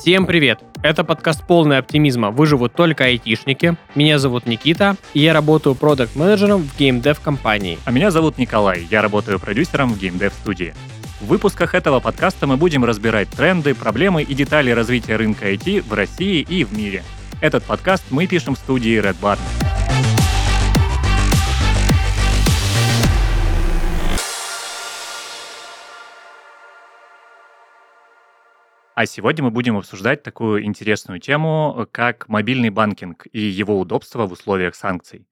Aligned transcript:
Всем 0.00 0.24
привет! 0.24 0.60
Это 0.82 1.04
подкаст 1.04 1.46
«Полный 1.46 1.76
оптимизма. 1.76 2.30
Выживут 2.30 2.72
только 2.72 3.04
айтишники». 3.04 3.76
Меня 3.94 4.18
зовут 4.18 4.46
Никита, 4.46 4.96
и 5.12 5.20
я 5.20 5.34
работаю 5.34 5.74
продукт-менеджером 5.74 6.62
в 6.62 6.78
геймдев 6.78 7.20
компании. 7.20 7.78
А 7.84 7.90
меня 7.90 8.10
зовут 8.10 8.38
Николай, 8.38 8.86
я 8.90 9.02
работаю 9.02 9.38
продюсером 9.38 9.92
в 9.92 9.98
геймдев 9.98 10.32
студии. 10.32 10.72
В 11.20 11.26
выпусках 11.26 11.74
этого 11.74 12.00
подкаста 12.00 12.46
мы 12.46 12.56
будем 12.56 12.82
разбирать 12.82 13.28
тренды, 13.28 13.74
проблемы 13.74 14.22
и 14.22 14.32
детали 14.32 14.70
развития 14.70 15.16
рынка 15.16 15.52
IT 15.52 15.86
в 15.86 15.92
России 15.92 16.40
и 16.48 16.64
в 16.64 16.72
мире. 16.72 17.02
Этот 17.42 17.64
подкаст 17.64 18.04
мы 18.08 18.26
пишем 18.26 18.54
в 18.54 18.58
студии 18.58 18.98
Red 18.98 19.16
Barn. 19.20 19.38
А 29.00 29.06
сегодня 29.06 29.44
мы 29.44 29.50
будем 29.50 29.78
обсуждать 29.78 30.22
такую 30.22 30.62
интересную 30.62 31.20
тему, 31.20 31.88
как 31.90 32.28
мобильный 32.28 32.68
банкинг 32.68 33.26
и 33.32 33.40
его 33.40 33.80
удобство 33.80 34.26
в 34.26 34.32
условиях 34.32 34.74
санкций. 34.74 35.26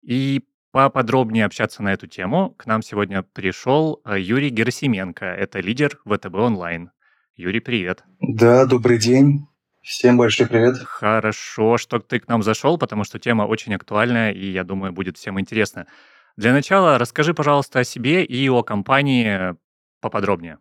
И 0.00 0.46
поподробнее 0.70 1.44
общаться 1.44 1.82
на 1.82 1.92
эту 1.92 2.06
тему 2.06 2.54
к 2.56 2.64
нам 2.64 2.80
сегодня 2.80 3.22
пришел 3.22 4.00
э, 4.06 4.18
Юрий 4.18 4.48
Герасименко. 4.48 5.26
Это 5.26 5.60
лидер 5.60 6.00
ВТБ 6.06 6.34
онлайн. 6.36 6.90
Юрий, 7.36 7.60
привет. 7.60 8.02
Да, 8.18 8.64
добрый 8.64 8.96
день. 8.96 9.46
Всем 9.82 10.16
большой 10.16 10.46
привет. 10.46 10.78
Хорошо, 10.78 11.76
что 11.76 11.98
ты 11.98 12.18
к 12.18 12.28
нам 12.28 12.42
зашел, 12.42 12.78
потому 12.78 13.04
что 13.04 13.18
тема 13.18 13.42
очень 13.42 13.74
актуальная 13.74 14.32
и, 14.32 14.46
я 14.46 14.64
думаю, 14.64 14.94
будет 14.94 15.18
всем 15.18 15.38
интересно. 15.38 15.86
Для 16.38 16.54
начала 16.54 16.96
расскажи, 16.96 17.34
пожалуйста, 17.34 17.80
о 17.80 17.84
себе 17.84 18.24
и 18.24 18.48
о 18.48 18.62
компании 18.62 19.54
поподробнее. 20.00 20.56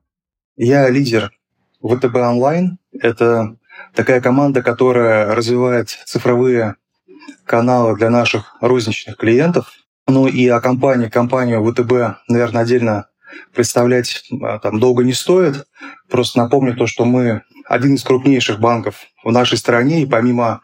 Я 0.58 0.90
лидер 0.90 1.32
ВТБ 1.84 2.16
онлайн– 2.16 2.78
это 2.94 3.56
такая 3.94 4.22
команда, 4.22 4.62
которая 4.62 5.36
развивает 5.36 5.90
цифровые 5.90 6.76
каналы 7.46 7.98
для 7.98 8.10
наших 8.10 8.56
розничных 8.62 9.18
клиентов. 9.18 9.72
Ну 10.08 10.28
и 10.28 10.48
о 10.48 10.60
компании, 10.62 11.08
компанию 11.08 11.64
ВТБ, 11.64 12.20
наверное, 12.28 12.64
отдельно 12.64 13.08
представлять 13.54 14.24
а, 14.42 14.60
там 14.60 14.80
долго 14.80 15.04
не 15.04 15.14
стоит. 15.14 15.66
Просто 16.10 16.40
напомню 16.40 16.76
то, 16.76 16.88
что 16.88 17.06
мы 17.06 17.44
один 17.66 17.96
из 17.96 18.04
крупнейших 18.04 18.60
банков 18.60 18.96
в 19.24 19.32
нашей 19.32 19.58
стране, 19.58 20.02
и 20.02 20.06
помимо 20.06 20.62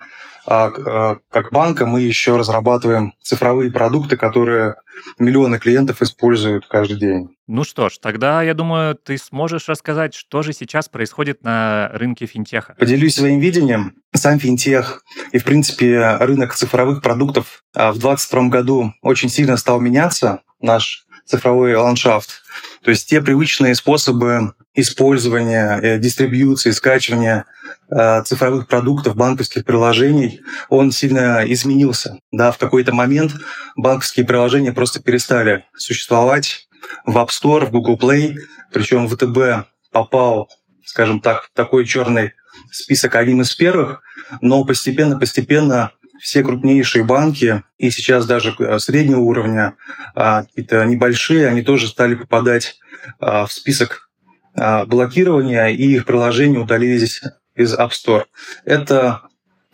как 0.48 1.52
банка 1.52 1.86
мы 1.86 2.02
еще 2.02 2.38
разрабатываем 2.38 3.14
цифровые 3.22 3.72
продукты, 3.72 4.16
которые 4.16 4.76
миллионы 5.20 5.60
клиентов 5.60 6.02
используют 6.02 6.68
каждый 6.68 6.98
день. 6.98 7.36
Ну 7.48 7.64
что 7.64 7.90
ж, 7.90 7.98
тогда, 7.98 8.42
я 8.44 8.54
думаю, 8.54 8.96
ты 8.96 9.18
сможешь 9.18 9.68
рассказать, 9.70 10.14
что 10.14 10.42
же 10.42 10.54
сейчас 10.54 10.90
происходит 10.90 11.44
на 11.44 11.90
рынке 11.94 12.26
финтеха. 12.26 12.76
Поделюсь 12.80 13.16
своим 13.16 13.40
видением. 13.40 13.96
Сам 14.14 14.40
финтех 14.40 15.04
и, 15.32 15.38
в 15.38 15.44
принципе, 15.44 16.18
рынок 16.18 16.56
цифровых 16.56 17.02
продуктов 17.02 17.64
а, 17.74 17.92
в 17.92 18.00
2022 18.00 18.50
году 18.50 18.94
очень 19.02 19.30
сильно 19.30 19.58
стал 19.58 19.80
меняться, 19.80 20.42
наш 20.60 21.07
цифровой 21.28 21.76
ландшафт. 21.76 22.42
То 22.84 22.92
есть 22.92 23.08
те 23.10 23.22
привычные 23.22 23.76
способы 23.76 24.54
использования, 24.74 25.80
э, 25.82 26.00
дистрибьюции, 26.00 26.72
скачивания 26.72 27.46
э, 27.90 28.24
цифровых 28.24 28.68
продуктов, 28.68 29.16
банковских 29.16 29.66
приложений, 29.66 30.42
он 30.70 30.92
сильно 30.92 31.44
изменился. 31.46 32.20
Да, 32.32 32.52
в 32.52 32.58
какой-то 32.58 32.94
момент 32.94 33.34
банковские 33.76 34.26
приложения 34.26 34.72
просто 34.72 35.02
перестали 35.02 35.66
существовать 35.76 36.68
в 37.06 37.18
App 37.18 37.30
Store, 37.30 37.66
в 37.66 37.72
Google 37.72 37.98
Play, 37.98 38.36
причем 38.72 39.08
ВТБ 39.08 39.68
попал, 39.92 40.50
скажем 40.86 41.20
так, 41.20 41.46
в 41.46 41.52
такой 41.54 41.86
черный 41.86 42.34
список 42.72 43.16
одним 43.16 43.42
из 43.42 43.54
первых, 43.56 44.02
но 44.42 44.64
постепенно-постепенно 44.64 45.92
все 46.20 46.44
крупнейшие 46.44 47.04
банки, 47.04 47.64
и 47.78 47.90
сейчас 47.90 48.26
даже 48.26 48.56
э, 48.60 48.80
среднего 48.80 49.20
уровня, 49.20 49.76
а, 50.16 50.44
какие-то 50.44 50.84
небольшие, 50.86 51.48
они 51.48 51.62
тоже 51.62 51.88
стали 51.88 52.16
попадать 52.16 52.80
а, 53.20 53.46
в 53.46 53.52
список 53.52 54.10
а, 54.56 54.86
блокирования, 54.86 55.68
и 55.68 55.84
их 55.84 56.06
приложения 56.06 56.60
удалились 56.60 57.22
из 57.56 57.74
App 57.74 57.92
Store. 57.92 58.26
Это 58.66 59.22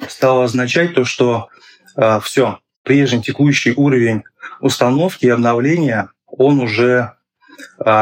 стало 0.08 0.46
означать 0.46 0.94
то, 0.96 1.06
что 1.06 1.50
все, 2.24 2.60
прежний 2.82 3.22
текущий 3.22 3.74
уровень 3.76 4.24
установки 4.60 5.26
и 5.26 5.30
обновления, 5.30 6.10
он 6.26 6.60
уже 6.60 7.14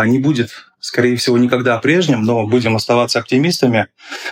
не 0.06 0.18
будет 0.18 0.71
скорее 0.82 1.16
всего, 1.16 1.38
никогда 1.38 1.78
прежним, 1.78 2.24
но 2.24 2.46
будем 2.46 2.76
оставаться 2.76 3.20
оптимистами. 3.20 3.88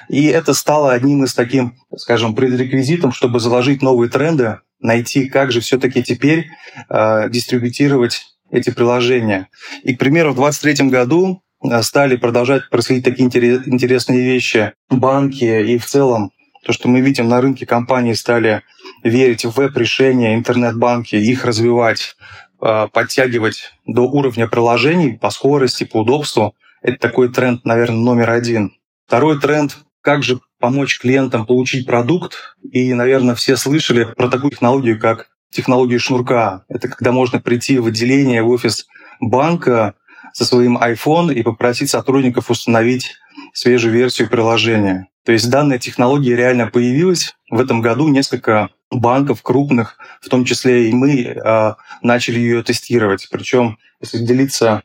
И 0.10 0.26
это 0.26 0.54
стало 0.54 0.92
одним 0.92 1.24
из 1.24 1.34
таким, 1.34 1.78
скажем, 1.96 2.36
предреквизитом, 2.36 3.14
чтобы 3.14 3.40
заложить 3.40 3.82
новые 3.82 4.10
тренды, 4.10 4.58
найти, 4.82 5.30
как 5.30 5.52
же 5.52 5.62
все-таки 5.62 6.04
теперь 6.04 6.48
э, 6.90 7.30
дистрибутировать 7.30 8.26
эти 8.52 8.72
приложения. 8.72 9.48
И, 9.84 9.96
к 9.96 10.00
примеру, 10.00 10.32
в 10.32 10.38
2023 10.38 10.90
году 10.90 11.44
э, 11.64 11.82
стали 11.84 12.16
продолжать 12.16 12.70
происходить 12.70 13.06
такие 13.06 13.28
интересные 13.28 14.22
вещи. 14.22 14.74
Банки 14.90 15.46
и 15.46 15.78
в 15.78 15.86
целом 15.86 16.32
то, 16.66 16.74
что 16.74 16.90
мы 16.90 17.02
видим 17.02 17.30
на 17.30 17.42
рынке, 17.42 17.66
компании 17.66 18.14
стали 18.14 18.64
верить 19.04 19.46
в 19.46 19.52
веб-решения, 19.52 20.36
интернет-банки, 20.36 21.16
их 21.16 21.46
развивать, 21.46 22.16
подтягивать 22.60 23.74
до 23.86 24.02
уровня 24.02 24.48
приложений 24.48 25.18
по 25.22 25.30
скорости, 25.30 25.84
по 25.84 25.98
удобству. 26.02 26.56
Это 26.82 26.98
такой 26.98 27.30
тренд, 27.30 27.66
наверное, 27.66 28.00
номер 28.00 28.32
один. 28.32 28.74
Второй 29.08 29.40
тренд– 29.40 29.78
как 30.02 30.24
же 30.24 30.40
помочь 30.60 31.00
клиентам 31.00 31.46
получить 31.46 31.86
продукт. 31.86 32.56
И, 32.72 32.94
наверное, 32.94 33.36
все 33.36 33.58
слышали 33.58 34.06
про 34.06 34.30
такую 34.30 34.52
технологию, 34.52 35.00
как 35.00 35.30
технологию 35.52 36.00
шнурка. 36.00 36.64
Это 36.70 36.88
когда 36.88 37.12
можно 37.12 37.40
прийти 37.40 37.80
в 37.80 37.88
отделение, 37.88 38.44
в 38.44 38.50
офис 38.50 38.88
банка 39.20 39.96
со 40.34 40.46
своим 40.46 40.78
iPhone 40.78 41.34
и 41.34 41.44
попросить 41.44 41.90
сотрудников 41.90 42.50
установить 42.50 43.16
свежую 43.54 43.94
версию 43.94 44.30
приложения. 44.30 45.08
То 45.30 45.34
есть 45.34 45.48
данная 45.52 45.78
технология 45.78 46.36
реально 46.36 46.66
появилась. 46.66 47.36
В 47.52 47.60
этом 47.60 47.82
году 47.82 48.08
несколько 48.08 48.72
банков 48.90 49.44
крупных, 49.44 50.00
в 50.22 50.28
том 50.28 50.44
числе 50.44 50.90
и 50.90 50.92
мы, 50.92 51.22
э, 51.22 51.74
начали 52.02 52.40
ее 52.40 52.64
тестировать. 52.64 53.28
Причем, 53.30 53.78
если 54.02 54.26
делиться 54.26 54.82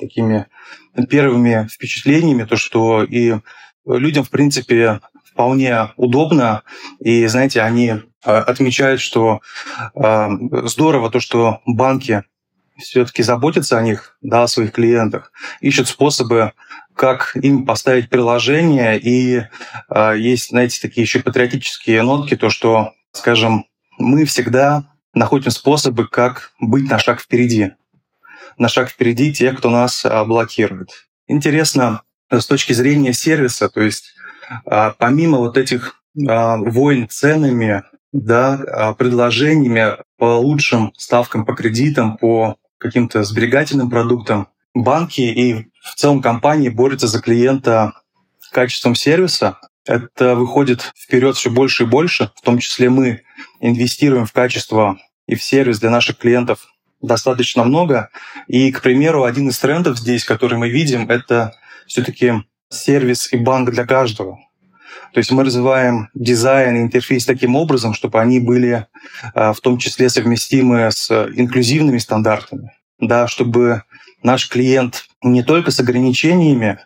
такими 0.00 0.46
первыми 1.10 1.68
впечатлениями, 1.70 2.44
то 2.44 2.56
что 2.56 3.04
и 3.04 3.34
людям, 3.86 4.24
в 4.24 4.30
принципе, 4.30 5.02
вполне 5.22 5.92
удобно. 5.98 6.62
И, 7.00 7.26
знаете, 7.26 7.60
они 7.60 7.88
э, 7.88 8.00
отмечают, 8.24 9.02
что 9.02 9.42
э, 9.94 10.28
здорово 10.64 11.10
то, 11.10 11.20
что 11.20 11.60
банки 11.66 12.24
все-таки 12.76 13.22
заботятся 13.22 13.78
о 13.78 13.82
них, 13.82 14.16
да, 14.20 14.44
о 14.44 14.48
своих 14.48 14.72
клиентах, 14.72 15.32
ищут 15.60 15.88
способы, 15.88 16.52
как 16.94 17.36
им 17.36 17.66
поставить 17.66 18.08
приложение. 18.08 18.98
И 18.98 19.42
э, 19.90 20.14
есть, 20.18 20.50
знаете, 20.50 20.80
такие 20.80 21.02
еще 21.02 21.20
патриотические 21.20 22.02
нотки, 22.02 22.36
то, 22.36 22.50
что, 22.50 22.92
скажем, 23.12 23.66
мы 23.98 24.24
всегда 24.24 24.84
находим 25.14 25.50
способы, 25.50 26.08
как 26.08 26.52
быть 26.60 26.90
на 26.90 26.98
шаг 26.98 27.20
впереди. 27.20 27.72
На 28.58 28.68
шаг 28.68 28.88
впереди 28.88 29.32
тех, 29.32 29.58
кто 29.58 29.70
нас 29.70 30.04
э, 30.04 30.24
блокирует. 30.24 30.90
Интересно 31.26 32.02
с 32.30 32.46
точки 32.46 32.72
зрения 32.72 33.12
сервиса, 33.12 33.68
то 33.68 33.80
есть 33.80 34.14
э, 34.66 34.92
помимо 34.98 35.38
вот 35.38 35.56
этих 35.56 36.02
э, 36.16 36.56
войн 36.56 37.08
ценами, 37.08 37.84
да, 38.12 38.94
предложениями 38.96 39.96
по 40.18 40.38
лучшим 40.38 40.92
ставкам 40.96 41.44
по 41.44 41.54
кредитам, 41.54 42.16
по 42.16 42.56
каким-то 42.84 43.24
сберегательным 43.24 43.88
продуктам, 43.88 44.48
банки 44.74 45.22
и 45.22 45.70
в 45.82 45.94
целом 45.96 46.20
компании 46.20 46.68
борются 46.68 47.06
за 47.06 47.18
клиента 47.18 47.94
качеством 48.54 48.94
сервиса. 48.94 49.58
Это 49.86 50.34
выходит 50.34 50.92
вперед 50.94 51.34
все 51.36 51.50
больше 51.50 51.84
и 51.84 51.86
больше, 51.86 52.30
в 52.36 52.42
том 52.42 52.58
числе 52.58 52.90
мы 52.90 53.22
инвестируем 53.60 54.26
в 54.26 54.32
качество 54.32 54.98
и 55.26 55.34
в 55.34 55.42
сервис 55.42 55.80
для 55.80 55.88
наших 55.88 56.18
клиентов 56.18 56.66
достаточно 57.00 57.64
много. 57.64 58.10
И, 58.48 58.70
к 58.70 58.82
примеру, 58.82 59.24
один 59.24 59.48
из 59.48 59.58
трендов 59.58 59.98
здесь, 59.98 60.24
который 60.24 60.58
мы 60.58 60.68
видим, 60.68 61.08
это 61.08 61.52
все-таки 61.86 62.44
сервис 62.68 63.32
и 63.32 63.38
банк 63.38 63.70
для 63.70 63.86
каждого. 63.86 64.38
То 65.14 65.18
есть 65.18 65.30
мы 65.30 65.44
развиваем 65.44 66.10
дизайн 66.14 66.76
и 66.76 66.80
интерфейс 66.82 67.24
таким 67.24 67.54
образом, 67.54 67.94
чтобы 67.94 68.20
они 68.20 68.40
были 68.40 68.88
а, 69.32 69.52
в 69.52 69.60
том 69.60 69.78
числе 69.78 70.10
совместимы 70.10 70.90
с 70.90 71.08
инклюзивными 71.36 71.98
стандартами, 71.98 72.72
да, 72.98 73.28
чтобы 73.28 73.84
наш 74.24 74.48
клиент 74.48 75.06
не 75.22 75.44
только 75.44 75.70
с 75.70 75.78
ограничениями 75.78 76.80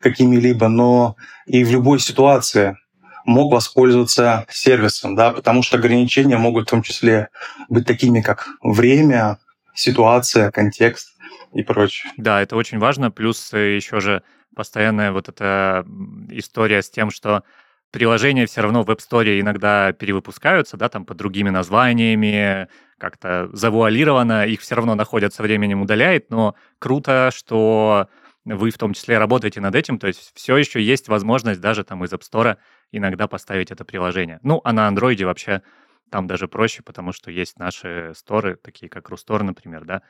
какими-либо, 0.00 0.66
но 0.66 1.14
и 1.46 1.62
в 1.62 1.70
любой 1.70 2.00
ситуации 2.00 2.76
мог 3.24 3.52
воспользоваться 3.52 4.44
сервисом, 4.50 5.14
да, 5.14 5.30
потому 5.30 5.62
что 5.62 5.76
ограничения 5.76 6.36
могут 6.36 6.66
в 6.66 6.70
том 6.70 6.82
числе 6.82 7.28
быть 7.68 7.86
такими, 7.86 8.22
как 8.22 8.48
время, 8.60 9.38
ситуация, 9.74 10.50
контекст 10.50 11.16
и 11.54 11.62
прочее. 11.62 12.10
Да, 12.16 12.42
это 12.42 12.56
очень 12.56 12.78
важно. 12.80 13.12
Плюс 13.12 13.52
еще 13.52 14.00
же 14.00 14.24
постоянная 14.56 15.12
вот 15.12 15.28
эта 15.28 15.86
история 16.30 16.82
с 16.82 16.90
тем, 16.90 17.12
что 17.12 17.44
приложения 17.90 18.46
все 18.46 18.60
равно 18.60 18.82
в 18.82 18.90
App 18.90 18.98
Store 18.98 19.40
иногда 19.40 19.92
перевыпускаются, 19.92 20.76
да, 20.76 20.88
там 20.88 21.04
под 21.04 21.16
другими 21.16 21.50
названиями, 21.50 22.68
как-то 22.98 23.48
завуалировано, 23.52 24.46
их 24.46 24.60
все 24.60 24.74
равно 24.74 24.94
находят 24.94 25.32
со 25.32 25.42
временем 25.42 25.82
удаляет, 25.82 26.30
но 26.30 26.54
круто, 26.78 27.30
что 27.34 28.08
вы 28.44 28.70
в 28.70 28.78
том 28.78 28.94
числе 28.94 29.18
работаете 29.18 29.60
над 29.60 29.74
этим, 29.74 29.98
то 29.98 30.06
есть 30.06 30.32
все 30.34 30.56
еще 30.56 30.82
есть 30.82 31.08
возможность 31.08 31.60
даже 31.60 31.84
там 31.84 32.04
из 32.04 32.12
App 32.12 32.22
Store 32.22 32.56
иногда 32.92 33.28
поставить 33.28 33.70
это 33.70 33.84
приложение. 33.84 34.40
Ну, 34.42 34.60
а 34.64 34.72
на 34.72 34.88
Android 34.88 35.24
вообще 35.24 35.62
там 36.10 36.26
даже 36.26 36.48
проще, 36.48 36.82
потому 36.82 37.12
что 37.12 37.30
есть 37.30 37.58
наши 37.58 38.12
сторы, 38.14 38.56
такие 38.56 38.88
как 38.88 39.08
Рустор, 39.10 39.42
например, 39.42 39.84
да, 39.84 40.02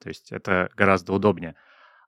то 0.00 0.08
есть 0.08 0.32
это 0.32 0.70
гораздо 0.76 1.12
удобнее. 1.12 1.54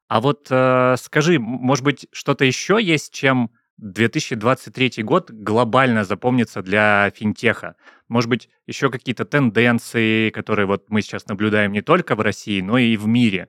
А 0.08 0.20
вот 0.20 0.48
э, 0.50 0.96
скажи, 0.98 1.38
может 1.38 1.84
быть, 1.84 2.06
что-то 2.12 2.44
еще 2.44 2.78
есть, 2.80 3.12
чем 3.12 3.50
2023 3.78 5.02
год 5.02 5.30
глобально 5.30 6.04
запомнится 6.04 6.62
для 6.62 7.10
финтеха? 7.14 7.76
Может 8.08 8.28
быть, 8.28 8.48
еще 8.66 8.90
какие-то 8.90 9.24
тенденции, 9.24 10.30
которые 10.30 10.66
вот 10.66 10.84
мы 10.88 11.02
сейчас 11.02 11.26
наблюдаем 11.26 11.72
не 11.72 11.82
только 11.82 12.14
в 12.14 12.20
России, 12.20 12.60
но 12.60 12.78
и 12.78 12.96
в 12.96 13.06
мире? 13.06 13.48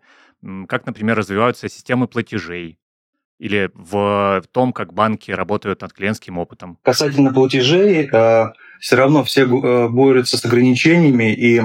Как, 0.68 0.86
например, 0.86 1.18
развиваются 1.18 1.70
системы 1.70 2.08
платежей, 2.08 2.80
или 3.40 3.70
в 3.74 4.44
том, 4.52 4.72
как 4.74 4.94
банки 4.94 5.32
работают 5.32 5.82
над 5.82 5.92
клиентским 5.92 6.38
опытом? 6.38 6.78
Касательно 6.82 7.34
платежей, 7.34 8.08
э, 8.10 8.46
все 8.80 8.96
равно 8.96 9.24
все 9.24 9.42
э, 9.42 9.90
борются 9.90 10.38
с 10.38 10.46
ограничениями, 10.46 11.34
и 11.34 11.62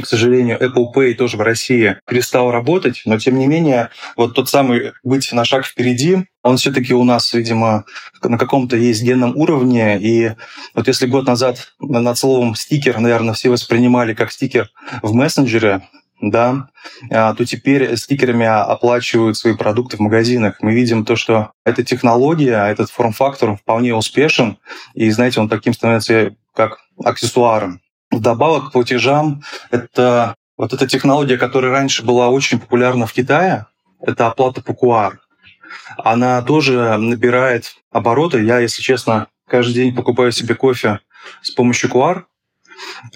к 0.00 0.06
сожалению, 0.06 0.58
Apple 0.58 0.86
Pay 0.94 1.14
тоже 1.14 1.36
в 1.36 1.40
России 1.40 1.96
перестал 2.06 2.50
работать, 2.50 3.02
но 3.04 3.18
тем 3.18 3.38
не 3.38 3.46
менее, 3.46 3.90
вот 4.16 4.34
тот 4.34 4.48
самый 4.48 4.92
быть 5.02 5.32
на 5.32 5.44
шаг 5.44 5.64
впереди, 5.64 6.26
он 6.42 6.56
все-таки 6.56 6.92
у 6.94 7.04
нас, 7.04 7.32
видимо, 7.32 7.84
на 8.22 8.38
каком-то 8.38 8.76
есть 8.76 9.02
генном 9.02 9.36
уровне. 9.36 9.98
И 9.98 10.32
вот 10.74 10.88
если 10.88 11.06
год 11.06 11.26
назад 11.26 11.72
над 11.80 12.18
словом 12.18 12.54
стикер, 12.54 12.98
наверное, 13.00 13.34
все 13.34 13.48
воспринимали 13.48 14.14
как 14.14 14.30
стикер 14.30 14.70
в 15.02 15.14
мессенджере, 15.14 15.82
да, 16.20 16.68
а, 17.10 17.34
то 17.34 17.44
теперь 17.44 17.96
стикерами 17.96 18.46
оплачивают 18.46 19.36
свои 19.36 19.54
продукты 19.56 19.96
в 19.96 20.00
магазинах. 20.00 20.56
Мы 20.60 20.74
видим 20.74 21.04
то, 21.04 21.16
что 21.16 21.52
эта 21.64 21.82
технология, 21.82 22.66
этот 22.66 22.90
форм-фактор 22.90 23.56
вполне 23.56 23.94
успешен, 23.94 24.58
и, 24.94 25.10
знаете, 25.10 25.40
он 25.40 25.48
таким 25.48 25.72
становится 25.72 26.34
как 26.54 26.78
аксессуаром. 27.02 27.80
Вдобавок 28.16 28.68
к 28.68 28.72
платежам, 28.72 29.42
это 29.70 30.34
вот 30.56 30.72
эта 30.72 30.86
технология, 30.86 31.36
которая 31.36 31.72
раньше 31.72 32.04
была 32.04 32.28
очень 32.28 32.60
популярна 32.60 33.06
в 33.06 33.12
Китае, 33.12 33.66
это 34.00 34.26
оплата 34.26 34.62
по 34.62 34.72
QR. 34.72 35.14
Она 35.96 36.42
тоже 36.42 36.96
набирает 36.96 37.74
обороты. 37.90 38.44
Я, 38.44 38.58
если 38.60 38.82
честно, 38.82 39.28
каждый 39.48 39.74
день 39.74 39.94
покупаю 39.94 40.32
себе 40.32 40.54
кофе 40.54 41.00
с 41.42 41.50
помощью 41.50 41.90
QR, 41.90 42.24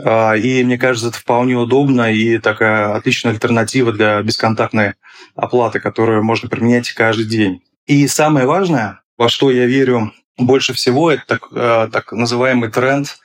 а, 0.05 0.35
и 0.35 0.63
мне 0.65 0.79
кажется, 0.79 1.09
это 1.09 1.19
вполне 1.19 1.55
удобно 1.55 2.13
и 2.13 2.39
такая 2.39 2.95
отличная 2.95 3.33
альтернатива 3.33 3.93
для 3.93 4.23
бесконтактной 4.23 4.95
оплаты, 5.35 5.81
которую 5.81 6.25
можно 6.25 6.49
применять 6.49 6.91
каждый 6.93 7.27
день. 7.27 7.63
И 7.87 8.07
самое 8.07 8.47
важное, 8.47 9.01
во 9.17 9.29
что 9.29 9.51
я 9.51 9.67
верю 9.67 10.13
больше 10.37 10.73
всего, 10.73 11.11
это 11.11 11.25
так, 11.27 11.49
а, 11.53 11.89
так 11.89 12.13
называемый 12.13 12.71
тренд 12.71 13.19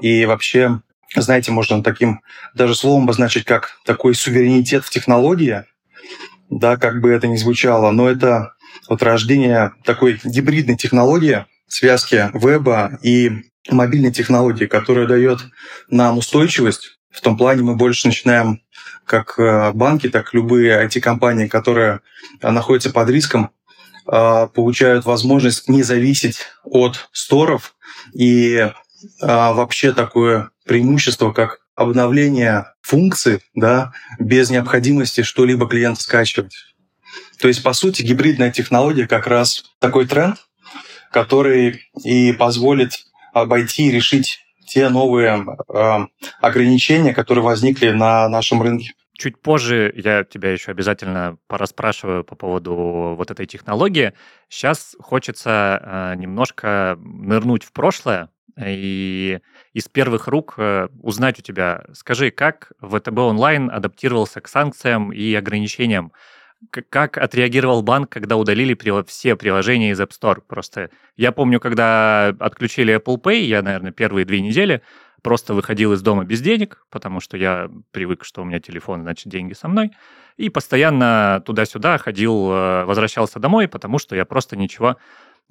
и 0.00 0.24
вообще 0.26 0.80
знаете, 1.20 1.52
можно 1.52 1.82
таким 1.82 2.20
даже 2.54 2.74
словом 2.74 3.04
обозначить, 3.04 3.44
как 3.44 3.78
такой 3.84 4.14
суверенитет 4.14 4.84
в 4.84 4.90
технологии, 4.90 5.64
да, 6.50 6.76
как 6.76 7.00
бы 7.00 7.10
это 7.10 7.28
ни 7.28 7.36
звучало, 7.36 7.90
но 7.90 8.08
это 8.08 8.54
вот 8.88 9.02
рождение 9.02 9.72
такой 9.84 10.20
гибридной 10.24 10.76
технологии, 10.76 11.46
связки 11.66 12.30
веба 12.34 12.98
и 13.02 13.30
мобильной 13.70 14.12
технологии, 14.12 14.66
которая 14.66 15.06
дает 15.06 15.40
нам 15.88 16.18
устойчивость. 16.18 16.98
В 17.10 17.20
том 17.20 17.36
плане 17.36 17.62
мы 17.62 17.76
больше 17.76 18.08
начинаем, 18.08 18.62
как 19.04 19.38
э, 19.38 19.72
банки, 19.72 20.08
так 20.08 20.32
и 20.32 20.36
любые 20.36 20.86
IT-компании, 20.86 21.46
которые 21.46 22.00
находятся 22.40 22.90
под 22.90 23.08
риском, 23.10 23.50
э, 24.10 24.48
получают 24.54 25.04
возможность 25.04 25.68
не 25.68 25.82
зависеть 25.82 26.38
от 26.64 27.08
сторов 27.12 27.74
и 28.14 28.70
вообще 29.20 29.92
такое 29.92 30.51
преимущество, 30.64 31.32
как 31.32 31.60
обновление 31.74 32.66
функций, 32.82 33.40
да, 33.54 33.92
без 34.18 34.50
необходимости 34.50 35.22
что-либо 35.22 35.68
клиент 35.68 36.00
скачивать. 36.00 36.54
То 37.40 37.48
есть, 37.48 37.62
по 37.62 37.72
сути, 37.72 38.02
гибридная 38.02 38.50
технология 38.50 39.06
как 39.06 39.26
раз 39.26 39.64
такой 39.78 40.06
тренд, 40.06 40.36
который 41.10 41.82
и 42.04 42.32
позволит 42.32 43.04
обойти 43.32 43.88
и 43.88 43.90
решить 43.90 44.38
те 44.66 44.88
новые 44.88 45.44
э, 45.68 45.98
ограничения, 46.40 47.12
которые 47.12 47.44
возникли 47.44 47.90
на 47.90 48.28
нашем 48.28 48.62
рынке. 48.62 48.92
Чуть 49.18 49.40
позже 49.40 49.92
я 49.94 50.24
тебя 50.24 50.52
еще 50.52 50.70
обязательно 50.70 51.36
пораспрашиваю 51.46 52.24
по 52.24 52.34
поводу 52.34 53.14
вот 53.16 53.30
этой 53.30 53.46
технологии. 53.46 54.14
Сейчас 54.48 54.96
хочется 54.98 55.80
э, 55.82 56.14
немножко 56.16 56.96
нырнуть 57.00 57.64
в 57.64 57.72
прошлое, 57.72 58.30
и 58.58 59.40
из 59.72 59.88
первых 59.88 60.28
рук 60.28 60.54
э, 60.56 60.88
узнать 61.00 61.38
у 61.38 61.42
тебя, 61.42 61.84
скажи, 61.92 62.30
как 62.30 62.72
ВТБ 62.80 63.18
онлайн 63.18 63.70
адаптировался 63.70 64.40
к 64.40 64.48
санкциям 64.48 65.12
и 65.12 65.34
ограничениям? 65.34 66.12
Как 66.70 67.18
отреагировал 67.18 67.82
банк, 67.82 68.10
когда 68.10 68.36
удалили 68.36 68.76
все 69.06 69.34
приложения 69.34 69.90
из 69.90 70.00
App 70.00 70.10
Store? 70.10 70.40
Просто 70.46 70.90
я 71.16 71.32
помню, 71.32 71.58
когда 71.58 72.28
отключили 72.38 72.94
Apple 72.96 73.20
Pay, 73.20 73.40
я, 73.40 73.62
наверное, 73.62 73.90
первые 73.90 74.24
две 74.24 74.40
недели 74.40 74.82
просто 75.22 75.54
выходил 75.54 75.92
из 75.92 76.02
дома 76.02 76.24
без 76.24 76.40
денег, 76.40 76.84
потому 76.90 77.20
что 77.20 77.36
я 77.36 77.70
привык, 77.92 78.24
что 78.24 78.42
у 78.42 78.44
меня 78.44 78.60
телефон, 78.60 79.02
значит, 79.02 79.28
деньги 79.28 79.54
со 79.54 79.68
мной, 79.68 79.92
и 80.36 80.48
постоянно 80.48 81.42
туда-сюда 81.46 81.98
ходил, 81.98 82.50
э, 82.50 82.84
возвращался 82.84 83.38
домой, 83.38 83.68
потому 83.68 83.98
что 83.98 84.16
я 84.16 84.24
просто 84.24 84.56
ничего 84.56 84.96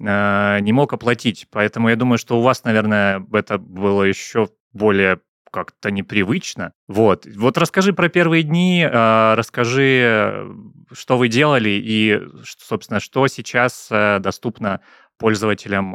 не 0.02 0.72
мог 0.72 0.92
оплатить. 0.92 1.46
Поэтому 1.50 1.88
я 1.88 1.96
думаю, 1.96 2.18
что 2.18 2.38
у 2.38 2.42
вас, 2.42 2.64
наверное, 2.64 3.24
это 3.32 3.58
было 3.58 4.02
еще 4.02 4.48
более 4.72 5.20
как-то 5.52 5.90
непривычно. 5.90 6.72
Вот. 6.88 7.26
Вот 7.36 7.58
расскажи 7.58 7.92
про 7.92 8.08
первые 8.08 8.42
дни, 8.42 8.82
э, 8.82 9.34
расскажи, 9.34 10.48
что 10.92 11.16
вы 11.18 11.28
делали 11.28 11.70
и, 11.70 12.20
собственно, 12.58 12.98
что 12.98 13.28
сейчас 13.28 13.88
э, 13.90 14.18
доступно 14.18 14.80
пользователям 15.18 15.92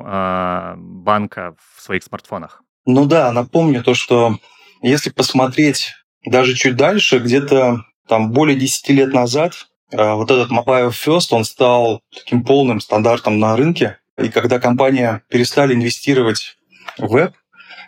банка 1.03 1.55
в 1.75 1.81
своих 1.81 2.01
смартфонах. 2.01 2.63
Ну 2.85 3.05
да, 3.05 3.29
напомню 3.33 3.83
то, 3.83 3.93
что 3.93 4.37
если 4.81 5.09
посмотреть 5.09 5.95
даже 6.23 6.53
чуть 6.53 6.77
дальше, 6.77 7.19
где-то 7.19 7.83
там 8.07 8.31
более 8.31 8.57
10 8.57 8.89
лет 8.91 9.13
назад 9.13 9.67
вот 9.91 10.31
этот 10.31 10.49
Mobile 10.49 10.91
First, 10.91 11.27
он 11.31 11.43
стал 11.43 11.99
таким 12.15 12.45
полным 12.45 12.79
стандартом 12.79 13.37
на 13.39 13.57
рынке. 13.57 13.97
И 14.17 14.29
когда 14.29 14.59
компания 14.59 15.21
перестали 15.29 15.73
инвестировать 15.73 16.57
в 16.97 17.07
веб, 17.07 17.33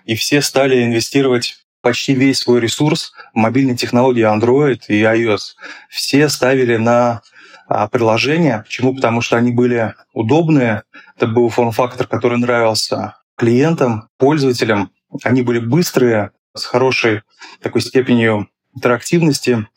и 0.05 0.15
все 0.15 0.41
стали 0.41 0.83
инвестировать 0.83 1.65
почти 1.81 2.13
весь 2.13 2.39
свой 2.39 2.59
ресурс 2.59 3.13
в 3.33 3.37
мобильные 3.37 3.77
технологии 3.77 4.25
Android 4.25 4.81
и 4.87 5.01
iOS, 5.01 5.55
все 5.89 6.29
ставили 6.29 6.77
на 6.77 7.21
а, 7.67 7.87
приложения. 7.87 8.63
Почему? 8.63 8.95
Потому 8.95 9.21
что 9.21 9.37
они 9.37 9.51
были 9.51 9.93
удобные. 10.13 10.83
Это 11.15 11.27
был 11.27 11.49
форм-фактор, 11.49 12.07
который 12.07 12.37
нравился 12.37 13.15
клиентам, 13.35 14.09
пользователям. 14.17 14.91
Они 15.23 15.41
были 15.41 15.59
быстрые, 15.59 16.31
с 16.55 16.65
хорошей 16.65 17.21
такой 17.61 17.81
степенью 17.81 18.49
интерактивности. 18.75 19.67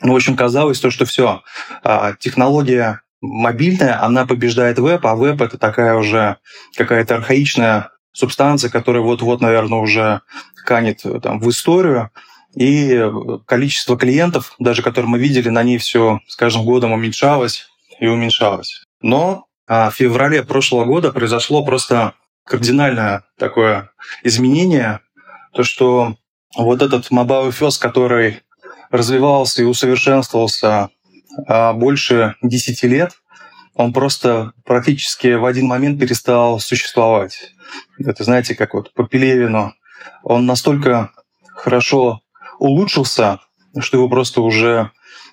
Ну, 0.00 0.12
в 0.12 0.16
общем, 0.16 0.36
казалось 0.36 0.80
то, 0.80 0.90
что 0.90 1.04
все, 1.04 1.42
а, 1.82 2.14
технология 2.14 3.02
мобильная, 3.20 4.02
она 4.02 4.26
побеждает 4.26 4.78
веб, 4.78 5.04
а 5.06 5.16
веб— 5.16 5.40
это 5.42 5.58
такая 5.58 5.94
уже 5.96 6.36
какая-то 6.76 7.16
архаичная 7.16 7.90
субстанция, 8.12 8.70
которая 8.70 9.02
вот-вот, 9.02 9.40
наверное, 9.40 9.78
уже 9.78 10.22
канет 10.64 11.04
э, 11.04 11.20
там, 11.20 11.38
в 11.40 11.48
историю. 11.50 12.10
И 12.54 13.04
количество 13.44 13.98
клиентов, 13.98 14.54
даже 14.58 14.82
которые 14.82 15.10
мы 15.10 15.18
видели, 15.18 15.50
на 15.50 15.62
ней 15.62 15.76
все 15.76 16.20
с 16.26 16.36
каждым 16.36 16.64
годом 16.64 16.92
уменьшалось 16.92 17.68
и 18.00 18.06
уменьшалось. 18.06 18.82
Но 19.02 19.46
а, 19.66 19.90
в 19.90 19.94
феврале 19.94 20.42
прошлого 20.42 20.86
года 20.86 21.12
произошло 21.12 21.62
просто 21.62 22.14
кардинальное 22.44 23.24
такое 23.38 23.90
изменение, 24.22 25.00
то, 25.52 25.64
что 25.64 26.16
вот 26.56 26.80
этот 26.80 27.10
Mobile 27.10 27.50
First, 27.50 27.80
который 27.80 28.42
развивался 28.90 29.62
и 29.62 29.66
усовершенствовался 29.66 30.90
больше 31.74 32.34
10 32.42 32.82
лет, 32.84 33.12
он 33.76 33.92
просто 33.92 34.52
практически 34.64 35.34
в 35.34 35.44
один 35.44 35.66
момент 35.66 36.00
перестал 36.00 36.58
существовать. 36.58 37.52
Это, 37.98 38.24
знаете, 38.24 38.54
как 38.54 38.74
вот 38.74 38.92
по 38.94 39.06
Пелевину. 39.06 39.74
Он 40.22 40.46
настолько 40.46 41.10
хорошо 41.54 42.20
улучшился, 42.58 43.40
что 43.78 43.98
его 43.98 44.08
просто 44.08 44.40
уже 44.40 44.90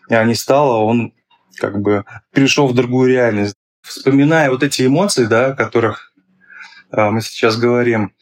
а, 0.09 0.23
не 0.25 0.35
стало, 0.35 0.83
он 0.83 1.13
как 1.57 1.81
бы 1.81 2.05
перешел 2.33 2.67
в 2.67 2.73
другую 2.73 3.09
реальность. 3.09 3.55
Вспоминая 3.81 4.49
вот 4.49 4.63
эти 4.63 4.85
эмоции, 4.85 5.25
да, 5.25 5.53
которых 5.53 6.13
а, 6.91 7.11
мы 7.11 7.21
сейчас 7.21 7.57
говорим. 7.57 8.13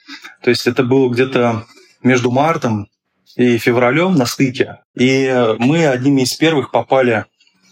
То 0.43 0.49
есть 0.49 0.67
это 0.67 0.83
было 0.83 1.09
где-то 1.09 1.65
между 2.03 2.31
мартом 2.31 2.89
и 3.35 3.57
февралем 3.57 4.15
на 4.15 4.25
стыке. 4.25 4.79
И 4.95 5.33
мы 5.57 5.87
одними 5.87 6.21
из 6.21 6.33
первых 6.33 6.71
попали 6.71 7.25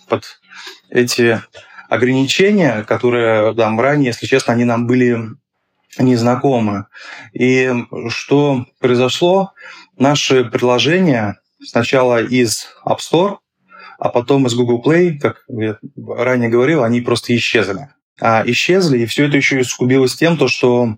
под 0.09 0.41
эти 0.89 1.41
ограничения, 1.87 2.83
которые 2.83 3.53
там 3.55 3.79
ранее, 3.79 4.07
если 4.07 4.25
честно, 4.25 4.53
они 4.53 4.65
нам 4.65 4.87
были 4.87 5.17
незнакомы. 5.97 6.85
И 7.33 7.71
что 8.09 8.65
произошло? 8.79 9.53
Наши 9.97 10.45
приложения 10.45 11.39
сначала 11.61 12.21
из 12.21 12.67
App 12.85 12.99
Store, 12.99 13.37
а 13.97 14.09
потом 14.09 14.47
из 14.47 14.53
Google 14.53 14.81
Play, 14.85 15.17
как 15.17 15.43
я 15.49 15.77
ранее 16.07 16.49
говорил, 16.49 16.83
они 16.83 17.01
просто 17.01 17.35
исчезли. 17.35 17.89
А, 18.21 18.43
исчезли, 18.45 18.99
и 18.99 19.05
все 19.05 19.27
это 19.27 19.37
еще 19.37 19.59
и 19.59 19.63
скубилось 19.63 20.15
тем, 20.15 20.37
то, 20.37 20.47
что 20.47 20.97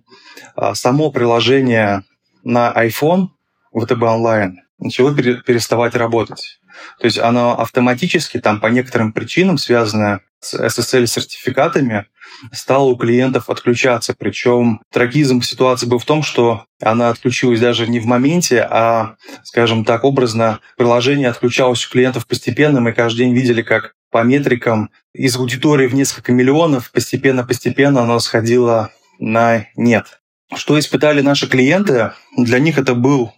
а, 0.55 0.75
само 0.75 1.11
приложение 1.11 2.03
на 2.43 2.71
iPhone, 2.71 3.29
VTB 3.73 3.99
Online, 3.99 4.55
начало 4.79 5.15
переставать 5.15 5.95
работать. 5.95 6.59
То 6.99 7.05
есть 7.05 7.17
оно 7.17 7.59
автоматически 7.59 8.39
там 8.39 8.59
по 8.59 8.67
некоторым 8.67 9.13
причинам, 9.13 9.57
связанное 9.57 10.21
с 10.39 10.55
SSL-сертификатами, 10.55 12.05
стало 12.51 12.85
у 12.85 12.95
клиентов 12.95 13.49
отключаться. 13.49 14.15
Причем 14.17 14.81
трагизм 14.91 15.41
ситуации 15.41 15.85
был 15.85 15.99
в 15.99 16.05
том, 16.05 16.23
что 16.23 16.65
она 16.81 17.09
отключилась 17.09 17.59
даже 17.59 17.87
не 17.87 17.99
в 17.99 18.05
моменте, 18.05 18.61
а, 18.61 19.15
скажем 19.43 19.85
так, 19.85 20.03
образно 20.03 20.59
приложение 20.77 21.29
отключалось 21.29 21.85
у 21.85 21.91
клиентов 21.91 22.25
постепенно. 22.25 22.81
Мы 22.81 22.93
каждый 22.93 23.19
день 23.19 23.35
видели, 23.35 23.61
как 23.61 23.93
по 24.09 24.23
метрикам 24.23 24.89
из 25.13 25.37
аудитории 25.37 25.87
в 25.87 25.93
несколько 25.93 26.31
миллионов 26.31 26.91
постепенно-постепенно 26.91 28.01
оно 28.01 28.19
сходило 28.19 28.91
на 29.19 29.67
нет. 29.75 30.21
Что 30.53 30.77
испытали 30.77 31.21
наши 31.21 31.47
клиенты? 31.47 32.11
Для 32.37 32.59
них 32.59 32.77
это 32.77 32.93
был, 32.93 33.33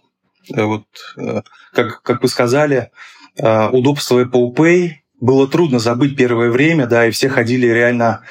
э, 0.52 0.62
вот, 0.62 0.84
э, 1.16 1.42
как, 1.72 2.02
как 2.02 2.22
вы 2.22 2.28
сказали, 2.28 2.90
удобство 3.38 4.22
Apple 4.22 4.54
Pay. 4.54 4.90
Было 5.20 5.48
трудно 5.48 5.78
забыть 5.78 6.16
первое 6.16 6.50
время, 6.50 6.86
да, 6.86 7.06
и 7.06 7.10
все 7.10 7.28
ходили 7.28 7.66
реально 7.66 8.22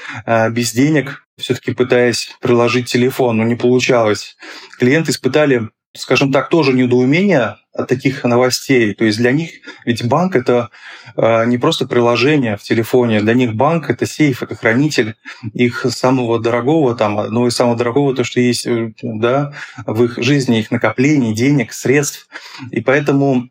без 0.52 0.74
денег, 0.74 1.26
все-таки 1.38 1.74
пытаясь 1.74 2.30
приложить 2.40 2.88
телефон, 2.88 3.38
но 3.38 3.44
не 3.44 3.56
получалось. 3.56 4.38
Клиенты 4.78 5.12
испытали 5.12 5.70
скажем 5.96 6.32
так, 6.32 6.50
тоже 6.50 6.74
недоумение 6.74 7.58
от 7.72 7.88
таких 7.88 8.24
новостей. 8.24 8.94
То 8.94 9.06
есть 9.06 9.18
для 9.18 9.32
них 9.32 9.52
ведь 9.86 10.06
банк 10.08 10.36
это 10.36 10.70
э, 11.16 11.46
не 11.46 11.58
просто 11.58 11.88
приложение 11.88 12.58
в 12.58 12.64
телефоне, 12.64 13.22
для 13.22 13.34
них 13.34 13.54
банк 13.54 13.90
это 13.90 14.06
сейф, 14.06 14.44
это 14.44 14.56
хранитель 14.56 15.16
их 15.54 15.86
самого 15.90 16.40
дорогого, 16.40 16.96
там, 16.96 17.20
одного 17.20 17.48
из 17.48 17.56
самого 17.56 17.76
дорогого, 17.76 18.16
то, 18.16 18.24
что 18.24 18.40
есть 18.40 18.66
э, 18.66 18.94
да, 19.02 19.54
в 19.86 20.04
их 20.04 20.18
жизни, 20.18 20.60
их 20.60 20.72
накоплений, 20.72 21.34
денег, 21.34 21.74
средств. 21.74 22.28
И 22.72 22.82
поэтому 22.82 23.50